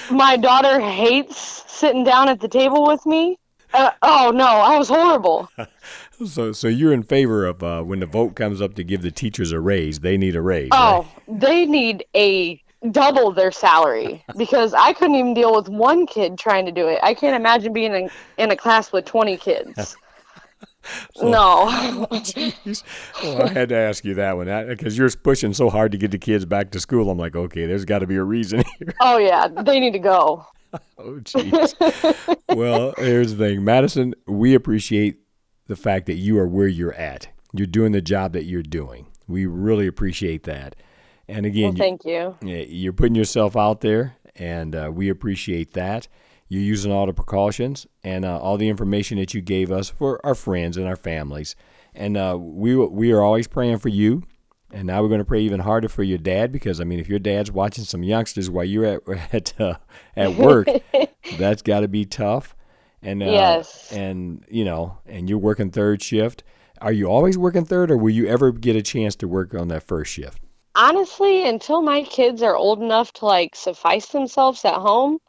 My 0.09 0.37
daughter 0.37 0.79
hates 0.79 1.63
sitting 1.71 2.03
down 2.03 2.29
at 2.29 2.39
the 2.39 2.47
table 2.47 2.85
with 2.85 3.05
me. 3.05 3.37
Uh, 3.73 3.91
oh 4.01 4.31
no, 4.33 4.45
I 4.45 4.77
was 4.77 4.89
horrible. 4.89 5.49
so, 6.27 6.51
so 6.51 6.67
you're 6.67 6.93
in 6.93 7.03
favor 7.03 7.45
of 7.45 7.63
uh, 7.63 7.81
when 7.83 7.99
the 7.99 8.05
vote 8.05 8.35
comes 8.35 8.61
up 8.61 8.75
to 8.75 8.83
give 8.83 9.01
the 9.01 9.11
teachers 9.11 9.51
a 9.51 9.59
raise? 9.59 9.99
They 9.99 10.17
need 10.17 10.35
a 10.35 10.41
raise. 10.41 10.69
Oh, 10.71 11.07
right? 11.27 11.39
they 11.39 11.65
need 11.65 12.05
a 12.15 12.61
double 12.89 13.31
their 13.31 13.51
salary 13.51 14.23
because 14.37 14.73
I 14.73 14.93
couldn't 14.93 15.15
even 15.15 15.33
deal 15.33 15.55
with 15.55 15.69
one 15.69 16.07
kid 16.07 16.37
trying 16.37 16.65
to 16.65 16.71
do 16.71 16.87
it. 16.87 16.99
I 17.03 17.13
can't 17.13 17.35
imagine 17.35 17.73
being 17.73 17.93
in, 17.93 18.09
in 18.37 18.51
a 18.51 18.55
class 18.55 18.91
with 18.91 19.05
20 19.05 19.37
kids. 19.37 19.95
So, 21.15 21.29
no. 21.29 22.07
well, 23.23 23.43
I 23.43 23.47
had 23.49 23.69
to 23.69 23.75
ask 23.75 24.03
you 24.03 24.15
that 24.15 24.37
one 24.37 24.47
because 24.67 24.97
you're 24.97 25.09
pushing 25.09 25.53
so 25.53 25.69
hard 25.69 25.91
to 25.91 25.97
get 25.97 26.11
the 26.11 26.17
kids 26.17 26.45
back 26.45 26.71
to 26.71 26.79
school. 26.79 27.09
I'm 27.09 27.17
like, 27.17 27.35
okay, 27.35 27.65
there's 27.65 27.85
got 27.85 27.99
to 27.99 28.07
be 28.07 28.15
a 28.15 28.23
reason 28.23 28.63
here. 28.79 28.93
Oh, 29.01 29.17
yeah. 29.17 29.47
They 29.47 29.79
need 29.79 29.93
to 29.93 29.99
go. 29.99 30.45
oh, 30.97 31.19
jeez. 31.21 31.75
well, 32.55 32.93
here's 32.97 33.35
the 33.35 33.45
thing 33.45 33.63
Madison, 33.63 34.15
we 34.25 34.53
appreciate 34.53 35.19
the 35.67 35.75
fact 35.75 36.05
that 36.05 36.15
you 36.15 36.37
are 36.39 36.47
where 36.47 36.67
you're 36.67 36.93
at. 36.93 37.27
You're 37.53 37.67
doing 37.67 37.91
the 37.91 38.01
job 38.01 38.33
that 38.33 38.45
you're 38.45 38.63
doing. 38.63 39.07
We 39.27 39.45
really 39.45 39.87
appreciate 39.87 40.43
that. 40.43 40.75
And 41.27 41.45
again, 41.45 41.69
well, 41.69 41.73
thank 41.73 42.05
you. 42.05 42.37
You're 42.41 42.93
putting 42.93 43.15
yourself 43.15 43.55
out 43.55 43.81
there, 43.81 44.17
and 44.35 44.75
uh, 44.75 44.91
we 44.93 45.09
appreciate 45.09 45.73
that. 45.73 46.07
You're 46.51 46.63
using 46.63 46.91
all 46.91 47.05
the 47.05 47.13
precautions 47.13 47.87
and 48.03 48.25
uh, 48.25 48.37
all 48.37 48.57
the 48.57 48.67
information 48.67 49.17
that 49.19 49.33
you 49.33 49.39
gave 49.39 49.71
us 49.71 49.89
for 49.89 50.19
our 50.25 50.35
friends 50.35 50.75
and 50.75 50.85
our 50.85 50.97
families. 50.97 51.55
And 51.95 52.17
uh, 52.17 52.37
we 52.37 52.75
we 52.75 53.13
are 53.13 53.21
always 53.21 53.47
praying 53.47 53.77
for 53.77 53.87
you. 53.87 54.23
And 54.69 54.87
now 54.87 55.01
we're 55.01 55.07
going 55.07 55.19
to 55.19 55.25
pray 55.25 55.39
even 55.39 55.61
harder 55.61 55.87
for 55.87 56.03
your 56.03 56.17
dad 56.17 56.51
because 56.51 56.81
I 56.81 56.83
mean, 56.83 56.99
if 56.99 57.07
your 57.07 57.19
dad's 57.19 57.53
watching 57.53 57.85
some 57.85 58.03
youngsters 58.03 58.49
while 58.49 58.65
you're 58.65 58.83
at 58.83 59.01
at 59.33 59.61
uh, 59.61 59.75
at 60.17 60.35
work, 60.35 60.67
that's 61.37 61.61
got 61.61 61.79
to 61.79 61.87
be 61.87 62.03
tough. 62.03 62.53
And 63.01 63.23
uh, 63.23 63.27
yes, 63.27 63.89
and 63.93 64.43
you 64.49 64.65
know, 64.65 64.97
and 65.05 65.29
you're 65.29 65.39
working 65.39 65.71
third 65.71 66.03
shift. 66.03 66.43
Are 66.81 66.91
you 66.91 67.05
always 67.05 67.37
working 67.37 67.63
third, 67.63 67.91
or 67.91 67.95
will 67.95 68.09
you 68.09 68.27
ever 68.27 68.51
get 68.51 68.75
a 68.75 68.81
chance 68.81 69.15
to 69.17 69.27
work 69.29 69.53
on 69.53 69.69
that 69.69 69.83
first 69.83 70.11
shift? 70.11 70.41
honestly, 70.75 71.47
until 71.47 71.81
my 71.81 72.03
kids 72.03 72.41
are 72.41 72.55
old 72.55 72.81
enough 72.81 73.13
to 73.13 73.25
like 73.25 73.55
suffice 73.55 74.07
themselves 74.07 74.65
at 74.65 74.75
home, 74.75 75.19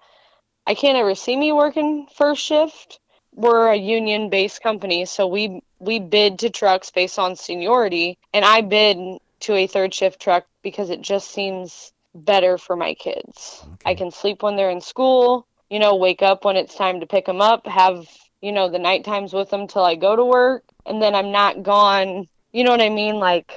I 0.66 0.74
can't 0.74 0.98
ever 0.98 1.14
see 1.14 1.36
me 1.36 1.52
working 1.52 2.06
first 2.14 2.42
shift. 2.42 3.00
We're 3.34 3.68
a 3.68 3.76
union 3.76 4.28
based 4.30 4.62
company, 4.62 5.06
so 5.06 5.26
we 5.26 5.62
we 5.78 5.98
bid 5.98 6.38
to 6.40 6.50
trucks 6.50 6.90
based 6.90 7.18
on 7.18 7.36
seniority, 7.36 8.18
and 8.32 8.44
I 8.44 8.60
bid 8.60 9.18
to 9.40 9.54
a 9.54 9.66
third 9.66 9.92
shift 9.92 10.20
truck 10.20 10.46
because 10.62 10.90
it 10.90 11.00
just 11.00 11.30
seems 11.30 11.92
better 12.14 12.58
for 12.58 12.76
my 12.76 12.94
kids. 12.94 13.62
Okay. 13.64 13.76
I 13.86 13.94
can 13.94 14.10
sleep 14.10 14.42
when 14.42 14.56
they're 14.56 14.70
in 14.70 14.80
school, 14.80 15.46
you 15.70 15.78
know, 15.78 15.96
wake 15.96 16.22
up 16.22 16.44
when 16.44 16.56
it's 16.56 16.74
time 16.74 17.00
to 17.00 17.06
pick 17.06 17.26
them 17.26 17.40
up, 17.40 17.66
have, 17.66 18.06
you 18.40 18.52
know, 18.52 18.68
the 18.68 18.78
night 18.78 19.04
times 19.04 19.32
with 19.32 19.50
them 19.50 19.66
till 19.66 19.84
I 19.84 19.94
go 19.94 20.14
to 20.14 20.24
work, 20.24 20.64
and 20.86 21.02
then 21.02 21.14
I'm 21.14 21.32
not 21.32 21.62
gone, 21.62 22.28
you 22.52 22.64
know 22.64 22.70
what 22.70 22.82
I 22.82 22.90
mean? 22.90 23.16
Like 23.16 23.52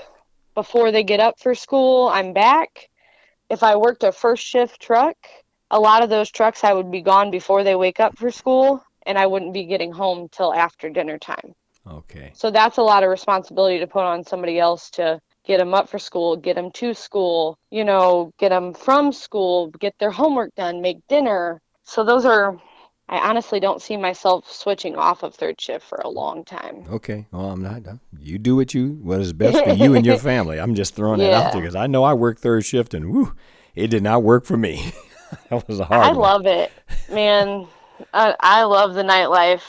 before 0.55 0.91
they 0.91 1.03
get 1.03 1.19
up 1.19 1.39
for 1.39 1.53
school, 1.53 2.07
I'm 2.07 2.33
back. 2.33 2.89
If 3.49 3.61
I 3.61 3.75
worked 3.75 4.03
a 4.03 4.11
first 4.11 4.43
shift 4.43 4.81
truck, 4.81 5.17
a 5.75 5.79
lot 5.79 6.03
of 6.03 6.09
those 6.09 6.31
trucks 6.31 6.63
I 6.63 6.71
would 6.71 6.89
be 6.89 7.01
gone 7.01 7.31
before 7.31 7.65
they 7.65 7.75
wake 7.75 7.99
up 7.99 8.17
for 8.17 8.31
school 8.31 8.81
and 9.05 9.17
I 9.17 9.27
wouldn't 9.27 9.53
be 9.53 9.65
getting 9.65 9.91
home 9.91 10.29
till 10.31 10.53
after 10.53 10.89
dinner 10.89 11.17
time. 11.17 11.53
Okay. 11.85 12.31
So 12.33 12.49
that's 12.49 12.77
a 12.77 12.81
lot 12.81 13.03
of 13.03 13.09
responsibility 13.09 13.79
to 13.79 13.87
put 13.87 14.03
on 14.03 14.23
somebody 14.23 14.57
else 14.57 14.89
to 14.91 15.19
get 15.45 15.57
them 15.57 15.73
up 15.73 15.89
for 15.89 15.99
school, 15.99 16.37
get 16.37 16.55
them 16.55 16.71
to 16.75 16.93
school, 16.93 17.57
you 17.71 17.83
know, 17.83 18.31
get 18.39 18.49
them 18.49 18.73
from 18.73 19.11
school, 19.11 19.67
get 19.77 19.93
their 19.99 20.11
homework 20.11 20.55
done, 20.55 20.81
make 20.81 21.05
dinner. 21.09 21.61
So 21.83 22.05
those 22.05 22.25
are 22.25 22.57
I 23.09 23.17
honestly 23.17 23.59
don't 23.59 23.81
see 23.81 23.97
myself 23.97 24.49
switching 24.49 24.95
off 24.95 25.23
of 25.23 25.35
third 25.35 25.59
shift 25.59 25.85
for 25.85 25.97
a 25.97 26.09
long 26.09 26.45
time. 26.45 26.85
Okay. 26.89 27.27
Well, 27.31 27.51
I'm 27.51 27.61
not. 27.61 27.83
You 28.17 28.39
do 28.39 28.55
what 28.55 28.73
you 28.73 28.97
what 29.03 29.19
is 29.19 29.33
best 29.33 29.61
for 29.63 29.73
you 29.73 29.93
and 29.93 30.05
your 30.05 30.17
family. 30.31 30.57
I'm 30.57 30.73
just 30.73 30.95
throwing 30.95 31.19
that 31.19 31.33
out 31.33 31.51
there 31.51 31.61
because 31.61 31.75
I 31.75 31.87
know 31.87 32.05
I 32.05 32.13
work 32.13 32.39
third 32.39 32.63
shift 32.63 32.93
and 32.93 33.11
whoo, 33.11 33.35
it 33.75 33.87
did 33.87 34.03
not 34.03 34.23
work 34.23 34.45
for 34.45 34.55
me. 34.55 34.93
that 35.49 35.67
was 35.67 35.79
a 35.79 35.85
hard. 35.85 36.03
I 36.03 36.09
one. 36.09 36.17
love 36.17 36.45
it, 36.45 36.71
man. 37.11 37.67
I, 38.13 38.35
I 38.39 38.63
love 38.63 38.93
the 38.93 39.03
nightlife. 39.03 39.61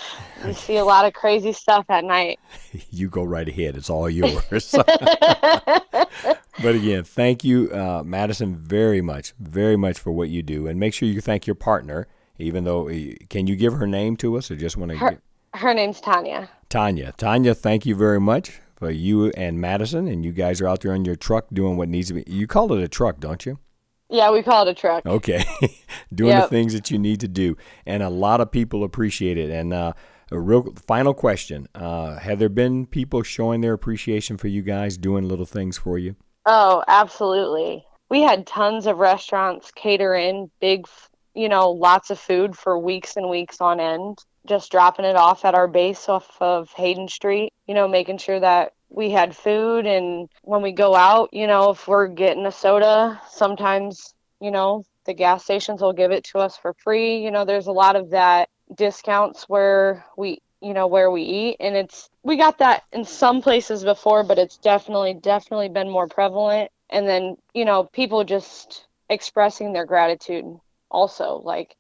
You 0.45 0.53
see 0.53 0.77
a 0.77 0.85
lot 0.85 1.07
of 1.07 1.13
crazy 1.13 1.53
stuff 1.53 1.85
at 1.89 2.05
night. 2.05 2.41
you 2.91 3.09
go 3.09 3.23
right 3.23 3.49
ahead. 3.49 3.77
It's 3.77 3.89
all 3.89 4.11
yours. 4.21 4.73
but 4.73 6.35
again, 6.63 7.05
thank 7.05 7.45
you, 7.45 7.71
uh, 7.73 8.03
Madison, 8.05 8.57
very 8.57 9.01
much, 9.01 9.33
very 9.39 9.77
much 9.77 9.99
for 9.99 10.11
what 10.11 10.29
you 10.29 10.43
do, 10.43 10.67
and 10.67 10.81
make 10.81 10.95
sure 10.95 11.09
you 11.09 11.21
thank 11.21 11.47
your 11.47 11.55
partner. 11.55 12.09
Even 12.39 12.65
though, 12.65 12.91
uh, 12.91 13.15
can 13.31 13.47
you 13.47 13.57
give 13.57 13.73
her 13.75 13.87
name 13.87 14.17
to 14.19 14.37
us, 14.37 14.51
or 14.51 14.57
just 14.57 14.77
want 14.77 14.93
to? 14.93 14.99
Her, 14.99 15.19
her 15.55 15.73
name's 15.73 16.01
Tanya. 16.01 16.51
Tanya, 16.69 17.15
Tanya, 17.17 17.55
thank 17.55 17.87
you 17.87 17.95
very 17.95 18.21
much 18.21 18.61
for 18.77 18.91
you 18.91 19.31
and 19.31 19.61
Madison, 19.61 20.07
and 20.07 20.25
you 20.25 20.33
guys 20.33 20.61
are 20.61 20.69
out 20.69 20.83
there 20.83 20.93
on 20.93 21.05
your 21.05 21.17
truck 21.17 21.47
doing 21.53 21.77
what 21.77 21.89
needs 21.89 22.09
to 22.09 22.15
be. 22.15 22.25
You 22.27 22.47
call 22.47 22.73
it 22.73 22.83
a 22.83 22.89
truck, 22.89 23.21
don't 23.21 23.45
you? 23.47 23.59
Yeah, 24.09 24.31
we 24.31 24.43
call 24.43 24.67
it 24.67 24.71
a 24.71 24.75
truck. 24.75 25.05
Okay, 25.05 25.45
doing 26.15 26.37
Yep. 26.37 26.45
the 26.45 26.49
things 26.49 26.73
that 26.73 26.91
you 26.91 26.99
need 26.99 27.21
to 27.21 27.29
do, 27.29 27.57
and 27.87 28.03
a 28.03 28.09
lot 28.11 28.41
of 28.41 28.51
people 28.51 28.85
appreciate 28.85 29.37
it. 29.39 29.51
And 29.51 29.73
uh, 29.73 29.93
a 30.31 30.39
real 30.39 30.73
final 30.87 31.15
question: 31.15 31.69
uh, 31.75 32.19
Have 32.19 32.39
there 32.39 32.49
been 32.49 32.87
people 32.87 33.23
showing 33.23 33.61
their 33.61 33.73
appreciation 33.73 34.37
for 34.37 34.49
you 34.49 34.63
guys 34.63 34.97
doing 34.97 35.29
little 35.29 35.47
things 35.47 35.79
for 35.79 35.99
you? 35.99 36.17
Oh, 36.45 36.83
absolutely. 36.87 37.85
We 38.11 38.23
had 38.23 38.47
tons 38.47 38.87
of 38.87 38.99
restaurants 38.99 39.71
cater 39.73 40.15
in 40.15 40.51
big, 40.61 40.87
you 41.35 41.49
know, 41.49 41.71
lots 41.71 42.11
of 42.11 42.19
food 42.21 42.57
for 42.57 42.79
weeks 42.79 43.17
and 43.17 43.29
weeks 43.29 43.61
on 43.61 43.81
end, 43.81 44.19
just 44.47 44.71
dropping 44.71 45.05
it 45.05 45.17
off 45.17 45.45
at 45.45 45.55
our 45.57 45.67
base 45.67 46.09
off 46.09 46.37
of 46.41 46.71
Hayden 46.75 47.09
Street, 47.09 47.53
you 47.67 47.75
know, 47.75 47.89
making 47.89 48.19
sure 48.19 48.39
that 48.39 48.73
we 48.89 49.11
had 49.11 49.37
food. 49.37 49.87
And 49.87 50.29
when 50.43 50.63
we 50.63 50.73
go 50.73 50.95
out, 50.95 51.31
you 51.33 51.47
know, 51.47 51.71
if 51.71 51.87
we're 51.89 52.09
getting 52.09 52.47
a 52.47 52.53
soda, 52.53 53.21
sometimes, 53.31 54.15
you 54.41 54.51
know, 54.51 54.85
the 55.05 55.15
gas 55.15 55.45
stations 55.45 55.81
will 55.81 55.93
give 55.93 56.11
it 56.11 56.25
to 56.25 56.39
us 56.39 56.57
for 56.57 56.75
free. 56.75 57.19
You 57.19 57.31
know, 57.31 57.45
there's 57.45 57.69
a 57.69 57.73
lot 57.73 57.97
of 57.97 58.11
that 58.11 58.49
discounts 58.75 59.49
where 59.49 60.05
we 60.17 60.41
you 60.61 60.75
know 60.75 60.87
where 60.87 61.11
we 61.11 61.23
eat. 61.23 61.57
And 61.61 61.77
it's 61.77 62.11
we 62.23 62.37
got 62.37 62.59
that 62.59 62.85
in 62.93 63.05
some 63.05 63.43
places 63.43 63.85
before 63.85 64.25
but 64.25 64.39
it's 64.39 64.57
definitely 64.57 65.15
definitely 65.15 65.69
been 65.69 65.91
more 65.91 66.09
prevalent. 66.09 66.71
And 66.91 67.09
then 67.09 67.37
you 67.55 67.65
know 67.65 67.85
people 67.85 68.25
just 68.25 68.87
expressing 69.09 69.73
their 69.73 69.87
gratitude 69.87 70.45
also 70.91 71.41
like 71.45 71.77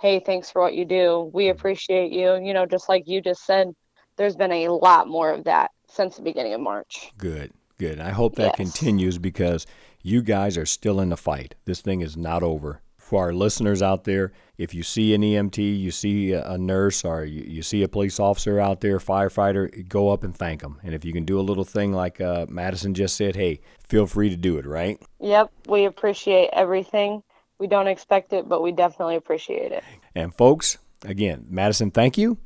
hey 0.00 0.20
thanks 0.20 0.50
for 0.50 0.62
what 0.62 0.74
you 0.74 0.84
do. 0.84 1.30
We 1.32 1.44
mm-hmm. 1.44 1.58
appreciate 1.58 2.12
you. 2.12 2.36
You 2.42 2.54
know 2.54 2.66
just 2.66 2.88
like 2.88 3.06
you 3.06 3.20
just 3.20 3.44
said 3.44 3.74
there's 4.16 4.36
been 4.36 4.52
a 4.52 4.68
lot 4.68 5.08
more 5.08 5.30
of 5.30 5.44
that 5.44 5.70
since 5.90 6.16
the 6.16 6.22
beginning 6.22 6.54
of 6.54 6.60
march 6.60 7.10
Good, 7.18 7.52
good. 7.78 8.00
I 8.00 8.10
hope 8.10 8.36
that 8.36 8.52
Yes. 8.52 8.56
continues 8.56 9.18
because 9.18 9.66
you 10.02 10.22
guys 10.22 10.56
are 10.56 10.66
still 10.66 11.00
in 11.00 11.08
the 11.10 11.16
fight. 11.16 11.54
This 11.66 11.80
thing 11.80 12.00
is 12.00 12.16
not 12.16 12.42
over. 12.42 12.80
For 12.98 13.24
our 13.24 13.32
listeners 13.32 13.82
out 13.82 14.04
there, 14.04 14.32
if 14.56 14.72
you 14.72 14.82
see 14.84 15.14
an 15.14 15.22
EMT, 15.22 15.58
you 15.80 15.90
see 15.90 16.32
a 16.32 16.56
nurse, 16.56 17.04
or 17.04 17.24
you, 17.24 17.42
you 17.42 17.62
see 17.62 17.82
a 17.82 17.88
police 17.88 18.20
officer 18.20 18.60
out 18.60 18.80
there, 18.82 18.98
firefighter, 18.98 19.86
go 19.88 20.10
up 20.10 20.22
and 20.22 20.34
thank 20.36 20.60
them. 20.62 20.78
And 20.84 20.94
if 20.94 21.04
you 21.04 21.12
can 21.12 21.24
do 21.24 21.40
a 21.40 21.42
little 21.42 21.64
thing 21.64 21.92
like 21.92 22.20
uh, 22.20 22.46
Madison 22.48 22.94
just 22.94 23.16
said, 23.16 23.34
hey, 23.36 23.60
feel 23.88 24.06
free 24.06 24.30
to 24.30 24.36
do 24.36 24.58
it, 24.58 24.66
right? 24.66 24.98
yep 25.18 25.50
we 25.68 25.84
appreciate 25.86 26.50
everything 26.52 27.22
we 27.58 27.66
don't 27.66 27.88
expect 27.88 28.32
it 28.32 28.48
but 28.48 28.62
we 28.62 28.72
definitely 28.72 29.16
appreciate 29.16 29.72
it 29.72 29.84
And 30.14 30.34
folks, 30.34 30.78
again, 31.04 31.46
Madison, 31.50 31.90
thank 31.90 32.16
you. 32.16 32.38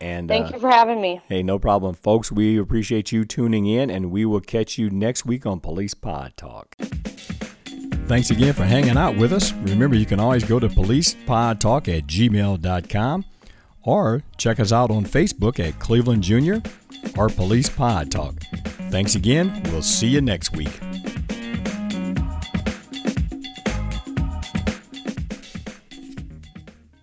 And 0.00 0.28
thank 0.28 0.46
uh, 0.46 0.50
you 0.54 0.60
for 0.60 0.70
having 0.70 1.00
me 1.00 1.20
Hey, 1.28 1.42
no 1.42 1.58
problem. 1.58 1.94
Folks, 1.94 2.32
we 2.32 2.58
appreciate 2.58 3.12
you 3.12 3.24
tuning 3.24 3.66
in, 3.66 3.90
and 3.90 4.10
we 4.10 4.24
will 4.24 4.40
catch 4.40 4.78
you 4.78 4.90
next 4.90 5.26
week 5.26 5.44
on 5.46 5.60
Police 5.60 5.94
Pod 5.94 6.36
Talk. 6.36 6.76
Thanks 8.06 8.30
again 8.30 8.54
for 8.54 8.64
hanging 8.64 8.96
out 8.96 9.16
with 9.16 9.32
us. 9.32 9.52
Remember, 9.52 9.94
you 9.94 10.06
can 10.06 10.18
always 10.18 10.42
go 10.42 10.58
to 10.58 10.68
policepodtalk 10.68 11.96
at 11.96 12.06
gmail.com 12.06 13.24
or 13.82 14.22
check 14.36 14.58
us 14.58 14.72
out 14.72 14.90
on 14.90 15.04
Facebook 15.04 15.60
at 15.60 15.78
Cleveland 15.78 16.22
Junior 16.22 16.60
or 17.16 17.28
Police 17.28 17.68
Pod 17.68 18.10
Talk. 18.10 18.34
Thanks 18.90 19.14
again. 19.14 19.62
We'll 19.66 19.82
see 19.82 20.08
you 20.08 20.20
next 20.20 20.52
week. 20.56 20.80